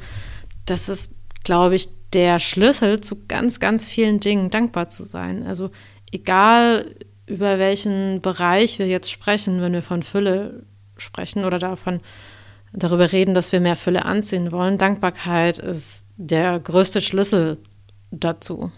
das 0.65 0.89
ist, 0.89 1.13
glaube 1.45 1.75
ich, 1.77 1.89
der 2.13 2.39
Schlüssel 2.39 3.01
zu 3.01 3.27
ganz, 3.27 3.61
ganz 3.61 3.87
vielen 3.87 4.21
Dingen, 4.21 4.51
dankbar 4.51 4.89
zu 4.89 5.05
sein. 5.05 5.47
Also 5.47 5.71
egal 6.13 6.95
über 7.27 7.59
welchen 7.59 8.21
Bereich 8.21 8.79
wir 8.79 8.87
jetzt 8.87 9.11
sprechen, 9.11 9.61
wenn 9.61 9.73
wir 9.73 9.83
von 9.83 10.03
Fülle 10.03 10.65
sprechen 10.97 11.45
oder 11.45 11.59
davon, 11.59 12.01
darüber 12.73 13.13
reden, 13.13 13.35
dass 13.35 13.53
wir 13.53 13.61
mehr 13.61 13.77
Fülle 13.77 14.05
anziehen 14.05 14.53
wollen. 14.53 14.79
Dankbarkeit 14.79 15.59
ist 15.59 16.05
der 16.17 16.59
größte 16.61 17.01
Schlüssel 17.01 17.59
dazu. 18.11 18.71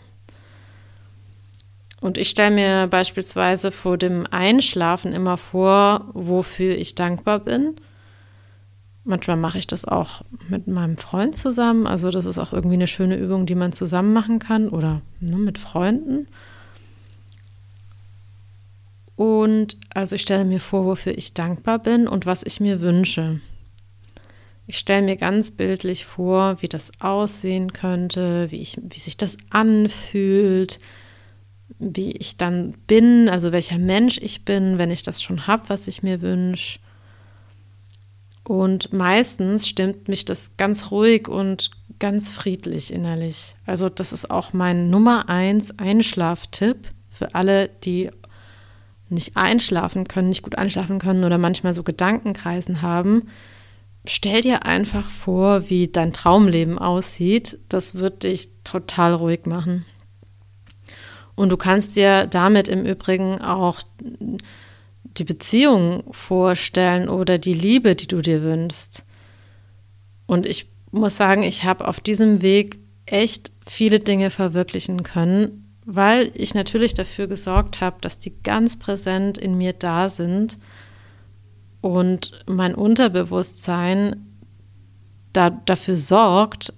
Und 2.01 2.16
ich 2.16 2.31
stelle 2.31 2.55
mir 2.55 2.87
beispielsweise 2.87 3.73
vor 3.73 3.99
dem 3.99 4.27
Einschlafen 4.31 5.12
immer 5.12 5.37
vor, 5.37 6.09
wofür 6.12 6.77
ich 6.77 6.94
dankbar 6.94 7.40
bin, 7.40 7.77
Manchmal 9.09 9.38
mache 9.38 9.57
ich 9.57 9.66
das 9.66 9.87
auch 9.87 10.21
mit 10.51 10.66
meinem 10.66 10.99
Freund 10.99 11.35
zusammen. 11.35 11.87
Also 11.87 12.11
das 12.11 12.27
ist 12.27 12.37
auch 12.37 12.53
irgendwie 12.53 12.75
eine 12.75 12.87
schöne 12.87 13.16
Übung, 13.16 13.47
die 13.47 13.55
man 13.55 13.73
zusammen 13.73 14.12
machen 14.12 14.38
kann 14.38 14.68
oder 14.68 15.01
ne, 15.18 15.37
mit 15.37 15.57
Freunden. 15.57 16.29
Und 19.16 19.79
also 19.94 20.14
ich 20.14 20.21
stelle 20.21 20.44
mir 20.44 20.61
vor, 20.61 20.85
wofür 20.85 21.16
ich 21.16 21.33
dankbar 21.33 21.79
bin 21.79 22.07
und 22.07 22.27
was 22.27 22.42
ich 22.42 22.61
mir 22.61 22.83
wünsche. 22.83 23.40
Ich 24.66 24.77
stelle 24.77 25.07
mir 25.07 25.16
ganz 25.16 25.53
bildlich 25.53 26.05
vor, 26.05 26.61
wie 26.61 26.68
das 26.68 26.92
aussehen 27.01 27.73
könnte, 27.73 28.51
wie, 28.51 28.61
ich, 28.61 28.79
wie 28.90 28.99
sich 28.99 29.16
das 29.16 29.38
anfühlt, 29.49 30.81
wie 31.79 32.12
ich 32.12 32.37
dann 32.37 32.75
bin, 32.87 33.31
also 33.31 33.53
welcher 33.53 33.79
Mensch 33.79 34.18
ich 34.18 34.44
bin, 34.44 34.77
wenn 34.77 34.90
ich 34.90 35.03
das 35.03 35.23
schon 35.23 35.47
habe, 35.47 35.71
was 35.71 35.88
ich 35.88 36.03
mir 36.03 36.21
wünsche. 36.21 36.79
Und 38.49 38.95
meistens 38.95 39.69
stimmt 39.69 40.09
mich 40.09 40.25
das 40.25 40.57
ganz 40.57 40.91
ruhig 40.91 41.29
und 41.29 41.71
ganz 41.99 42.31
friedlich 42.31 42.91
innerlich. 42.91 43.55
Also 43.67 43.91
das 43.91 44.15
ist 44.15 44.31
auch 44.31 44.55
mein 44.55 44.89
Nummer 44.89 45.29
eins 45.29 45.79
Einschlaftipp 45.79 46.89
für 47.11 47.35
alle, 47.35 47.69
die 47.85 48.09
nicht 49.11 49.37
einschlafen 49.37 50.09
können, 50.09 50.31
nicht 50.31 50.41
gut 50.41 50.57
einschlafen 50.57 50.99
können 50.99 51.25
oder 51.25 51.37
manchmal 51.37 51.75
so 51.75 51.83
Gedankenkreisen 51.83 52.81
haben, 52.81 53.29
stell 54.07 54.41
dir 54.41 54.65
einfach 54.65 55.11
vor, 55.11 55.69
wie 55.69 55.89
dein 55.89 56.15
Traumleben 56.15 56.79
aussieht. 56.79 57.59
Das 57.69 57.97
wird 57.97 58.23
dich 58.23 58.49
total 58.65 59.13
ruhig 59.13 59.45
machen. 59.45 59.85
Und 61.35 61.51
du 61.51 61.59
kannst 61.59 61.97
dir 61.97 62.27
damit 62.27 62.69
im 62.69 62.87
Übrigen 62.87 63.43
auch 63.43 63.83
die 65.18 65.24
Beziehung 65.24 66.04
vorstellen 66.12 67.09
oder 67.09 67.38
die 67.38 67.54
Liebe, 67.54 67.94
die 67.94 68.07
du 68.07 68.20
dir 68.20 68.42
wünschst. 68.42 69.04
Und 70.26 70.46
ich 70.46 70.66
muss 70.90 71.16
sagen, 71.16 71.42
ich 71.42 71.64
habe 71.64 71.87
auf 71.87 72.00
diesem 72.00 72.42
Weg 72.42 72.78
echt 73.07 73.52
viele 73.66 73.98
Dinge 73.98 74.31
verwirklichen 74.31 75.02
können, 75.02 75.74
weil 75.85 76.31
ich 76.35 76.54
natürlich 76.54 76.94
dafür 76.94 77.26
gesorgt 77.26 77.81
habe, 77.81 77.96
dass 78.00 78.18
die 78.18 78.35
ganz 78.42 78.78
präsent 78.78 79.38
in 79.38 79.57
mir 79.57 79.72
da 79.72 80.09
sind 80.09 80.59
und 81.81 82.44
mein 82.46 82.74
Unterbewusstsein 82.74 84.26
da, 85.33 85.50
dafür 85.50 85.96
sorgt, 85.96 86.72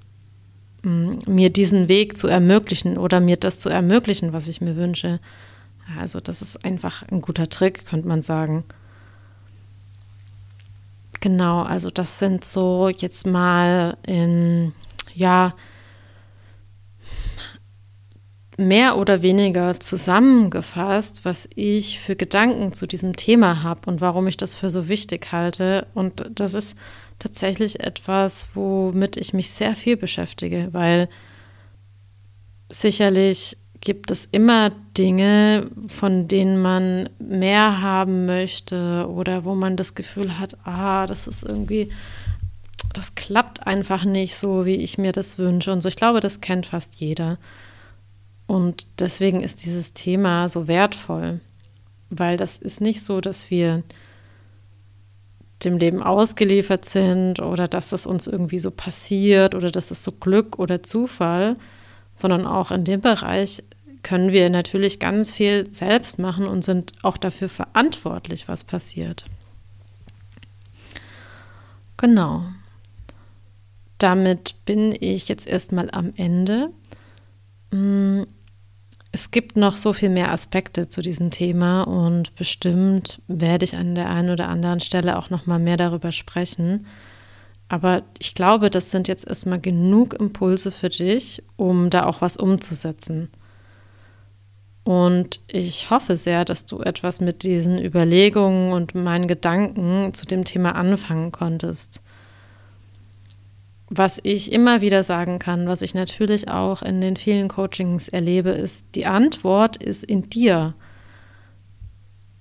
mir 0.83 1.51
diesen 1.51 1.89
Weg 1.89 2.17
zu 2.17 2.27
ermöglichen 2.29 2.97
oder 2.97 3.21
mir 3.21 3.37
das 3.37 3.59
zu 3.59 3.69
ermöglichen, 3.69 4.33
was 4.33 4.49
ich 4.49 4.61
mir 4.61 4.77
wünsche. 4.77 5.21
Also 5.99 6.21
das 6.21 6.43
ist 6.43 6.65
einfach 6.65 7.03
ein 7.11 7.21
guter 7.21 7.49
Trick, 7.49 7.87
könnte 7.87 8.09
man 8.09 8.23
sagen. 8.23 8.65
Genau, 11.21 11.63
also 11.63 11.91
das 11.91 12.19
sind 12.19 12.45
so 12.45 12.89
jetzt 12.89 13.27
mal 13.27 13.97
in, 14.07 14.73
ja, 15.15 15.55
mehr 18.57 18.99
oder 18.99 19.23
weniger 19.23 19.81
zusammengefasst, 19.81 21.25
was 21.25 21.49
ich 21.55 21.99
für 21.99 22.15
Gedanken 22.15 22.73
zu 22.73 22.87
diesem 22.87 23.17
Thema 23.17 23.63
habe 23.63 23.91
und 23.91 24.01
warum 24.01 24.27
ich 24.29 24.37
das 24.37 24.55
für 24.55 24.71
so 24.71 24.89
wichtig 24.89 25.33
halte. 25.33 25.87
Und 25.95 26.25
das 26.35 26.55
ist 26.55 26.77
tatsächlich 27.19 27.81
etwas, 27.81 28.49
womit 28.55 29.17
ich 29.17 29.33
mich 29.33 29.51
sehr 29.51 29.77
viel 29.77 29.97
beschäftige, 29.97 30.69
weil 30.73 31.09
sicherlich 32.71 33.57
gibt 33.81 34.11
es 34.11 34.27
immer 34.31 34.73
Dinge, 34.97 35.71
von 35.87 36.29
denen 36.29 36.61
man 36.61 37.09
mehr 37.19 37.81
haben 37.81 38.27
möchte 38.27 39.09
oder 39.09 39.45
wo 39.45 39.55
man 39.55 39.77
das 39.77 39.95
Gefühl 39.95 40.39
hat, 40.39 40.57
ah, 40.65 41.07
das 41.07 41.27
ist 41.27 41.45
irgendwie, 41.45 41.91
das 42.93 43.15
klappt 43.15 43.67
einfach 43.67 44.05
nicht 44.05 44.37
so, 44.37 44.67
wie 44.67 44.77
ich 44.77 44.99
mir 44.99 45.13
das 45.13 45.39
wünsche. 45.39 45.73
Und 45.73 45.81
so, 45.81 45.89
ich 45.89 45.97
glaube, 45.97 46.21
das 46.21 46.41
kennt 46.41 46.67
fast 46.67 47.01
jeder. 47.01 47.39
Und 48.47 48.87
deswegen 48.99 49.41
ist 49.41 49.65
dieses 49.65 49.95
Thema 49.95 50.49
so 50.49 50.69
wertvoll, 50.69 51.41
weil 52.11 52.37
das 52.37 52.59
ist 52.59 52.81
nicht 52.81 53.03
so, 53.03 53.21
dass 53.21 53.51
wir 53.51 53.83
dem 55.65 55.79
Leben 55.79 56.03
ausgeliefert 56.03 56.85
sind 56.85 57.41
oder 57.41 57.69
dass 57.69 57.91
das 57.91 58.07
uns 58.07 58.27
irgendwie 58.27 58.59
so 58.59 58.71
passiert 58.71 59.55
oder 59.55 59.71
dass 59.71 59.91
es 59.91 60.03
so 60.03 60.13
Glück 60.13 60.59
oder 60.59 60.83
Zufall, 60.83 61.57
sondern 62.21 62.47
auch 62.47 62.71
in 62.71 62.85
dem 62.85 63.01
Bereich 63.01 63.63
können 64.03 64.33
wir 64.33 64.49
natürlich 64.51 64.99
ganz 64.99 65.33
viel 65.33 65.73
selbst 65.73 66.19
machen 66.19 66.47
und 66.47 66.65
sind 66.65 66.93
auch 67.03 67.17
dafür 67.17 67.49
verantwortlich, 67.49 68.49
was 68.49 68.65
passiert. 68.65 69.25
Genau. 71.97 72.45
Damit 73.99 74.55
bin 74.65 74.97
ich 74.99 75.29
jetzt 75.29 75.47
erstmal 75.47 75.91
am 75.91 76.15
Ende. 76.17 76.71
Hm, 77.73 78.27
es 79.13 79.31
gibt 79.31 79.57
noch 79.57 79.77
so 79.77 79.93
viel 79.93 80.09
mehr 80.09 80.33
Aspekte 80.33 80.89
zu 80.89 81.03
diesem 81.03 81.31
Thema 81.31 81.83
und 81.83 82.35
bestimmt 82.37 83.21
werde 83.27 83.65
ich 83.65 83.77
an 83.77 83.95
der 83.95 84.09
einen 84.09 84.31
oder 84.31 84.49
anderen 84.49 84.81
Stelle 84.81 85.19
auch 85.19 85.31
noch 85.31 85.47
mal 85.47 85.59
mehr 85.59 85.77
darüber 85.77 86.13
sprechen. 86.13 86.87
Aber 87.71 88.03
ich 88.19 88.35
glaube, 88.35 88.69
das 88.69 88.91
sind 88.91 89.09
jetzt 89.09 89.27
erstmal 89.27 89.61
genug 89.61 90.13
Impulse 90.13 90.71
für 90.71 90.91
dich, 90.91 91.43
um 91.57 91.89
da 91.89 92.05
auch 92.05 92.21
was 92.21 92.37
umzusetzen. 92.37 93.31
Und 94.85 95.41
ich 95.47 95.89
hoffe 95.89 96.19
sehr, 96.19 96.45
dass 96.45 96.67
du 96.67 96.81
etwas 96.81 97.21
mit 97.21 97.43
diesen 97.43 97.83
Überlegungen 97.83 98.73
und 98.73 98.95
meinen 98.95 99.29
Gedanken 99.29 100.13
zu 100.13 100.27
dem 100.27 100.45
Thema 100.45 100.75
anfangen 100.75 101.33
konntest 101.33 102.03
was 103.91 104.21
ich 104.23 104.53
immer 104.53 104.81
wieder 104.81 105.03
sagen 105.03 105.41
kann, 105.41 105.67
was 105.67 105.83
ich 105.83 105.95
natürlich 105.95 106.49
auch 106.49 106.81
in 106.81 107.01
den 107.01 107.17
vielen 107.17 107.49
Coachings 107.49 108.09
erlebe, 108.09 108.51
ist, 108.51 108.87
die 108.95 109.07
Antwort 109.07 109.77
ist 109.77 110.05
in 110.05 110.31
dir. 110.31 110.75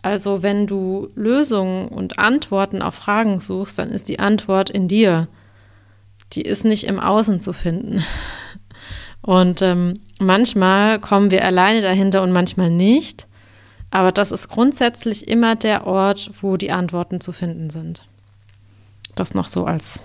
Also 0.02 0.44
wenn 0.44 0.66
du 0.66 1.10
Lösungen 1.16 1.90
und 1.90 2.20
Antworten 2.20 2.82
auf 2.82 2.96
Fragen 2.96 3.40
suchst, 3.40 3.80
dann 3.80 3.90
ist 3.90 4.08
die 4.08 4.20
Antwort 4.20 4.70
in 4.70 4.88
dir. 4.88 5.28
Die 6.34 6.44
ist 6.44 6.64
nicht 6.64 6.86
im 6.86 7.00
Außen 7.00 7.42
zu 7.42 7.54
finden. 7.54 8.04
Und 9.22 9.62
ähm, 9.62 10.00
manchmal 10.20 11.00
kommen 11.00 11.30
wir 11.30 11.44
alleine 11.44 11.82
dahinter 11.82 12.24
und 12.24 12.32
manchmal 12.32 12.70
nicht. 12.70 13.28
Aber 13.92 14.14
das 14.14 14.32
ist 14.32 14.48
grundsätzlich 14.48 15.28
immer 15.28 15.56
der 15.58 15.86
Ort, 15.86 16.32
wo 16.42 16.56
die 16.56 16.72
Antworten 16.72 17.20
zu 17.20 17.34
finden 17.34 17.70
sind. 17.70 18.08
Das 19.16 19.34
noch 19.34 19.48
so 19.48 19.66
als 19.66 20.02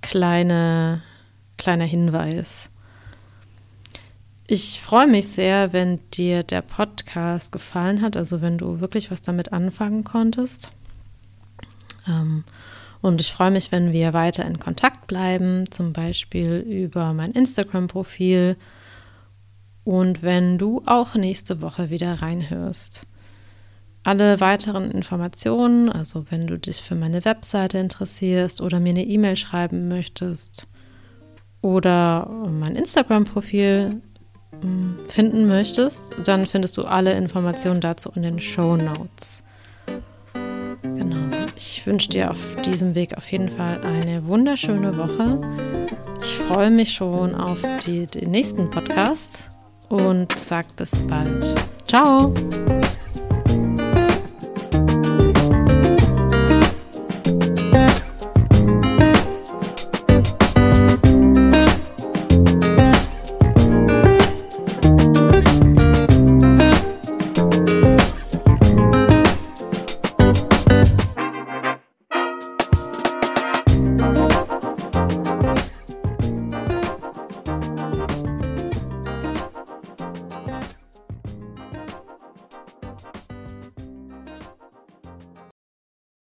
kleine, 0.00 1.02
kleiner 1.58 1.84
Hinweis. 1.84 2.70
Ich 4.50 4.80
freue 4.80 5.06
mich 5.06 5.28
sehr, 5.28 5.74
wenn 5.74 6.00
dir 6.10 6.42
der 6.42 6.62
Podcast 6.62 7.52
gefallen 7.52 8.00
hat, 8.00 8.16
also 8.16 8.40
wenn 8.40 8.56
du 8.56 8.80
wirklich 8.80 9.10
was 9.10 9.20
damit 9.20 9.52
anfangen 9.52 10.04
konntest. 10.04 10.72
Ähm, 12.06 12.44
und 13.02 13.20
ich 13.20 13.30
freue 13.30 13.50
mich, 13.50 13.72
wenn 13.72 13.92
wir 13.92 14.14
weiter 14.14 14.46
in 14.46 14.58
Kontakt 14.58 15.06
bleiben, 15.06 15.70
zum 15.70 15.92
Beispiel 15.92 16.64
über 16.66 17.12
mein 17.12 17.32
Instagram-Profil 17.32 18.56
und 19.84 20.22
wenn 20.22 20.56
du 20.56 20.80
auch 20.86 21.14
nächste 21.14 21.60
Woche 21.60 21.90
wieder 21.90 22.14
reinhörst. 22.14 23.06
Alle 24.02 24.40
weiteren 24.40 24.90
Informationen, 24.90 25.90
also 25.90 26.24
wenn 26.30 26.46
du 26.46 26.58
dich 26.58 26.80
für 26.80 26.94
meine 26.94 27.26
Webseite 27.26 27.76
interessierst 27.76 28.62
oder 28.62 28.80
mir 28.80 28.90
eine 28.90 29.04
E-Mail 29.04 29.36
schreiben 29.36 29.88
möchtest 29.88 30.68
oder 31.60 32.26
mein 32.48 32.76
Instagram-Profil 32.76 34.00
finden 35.06 35.46
möchtest, 35.46 36.14
dann 36.24 36.46
findest 36.46 36.76
du 36.76 36.82
alle 36.82 37.12
Informationen 37.12 37.80
dazu 37.80 38.10
in 38.14 38.22
den 38.22 38.40
Show 38.40 38.76
Notes. 38.76 39.44
Genau. 40.82 41.36
Ich 41.56 41.86
wünsche 41.86 42.08
dir 42.08 42.30
auf 42.30 42.56
diesem 42.64 42.94
Weg 42.94 43.16
auf 43.16 43.30
jeden 43.30 43.48
Fall 43.48 43.80
eine 43.82 44.26
wunderschöne 44.26 44.96
Woche. 44.96 45.40
Ich 46.22 46.36
freue 46.38 46.70
mich 46.70 46.92
schon 46.92 47.34
auf 47.34 47.62
die, 47.86 48.06
den 48.06 48.30
nächsten 48.30 48.70
Podcast 48.70 49.50
und 49.88 50.32
sag 50.36 50.74
bis 50.76 50.96
bald. 51.06 51.54
Ciao! 51.86 52.34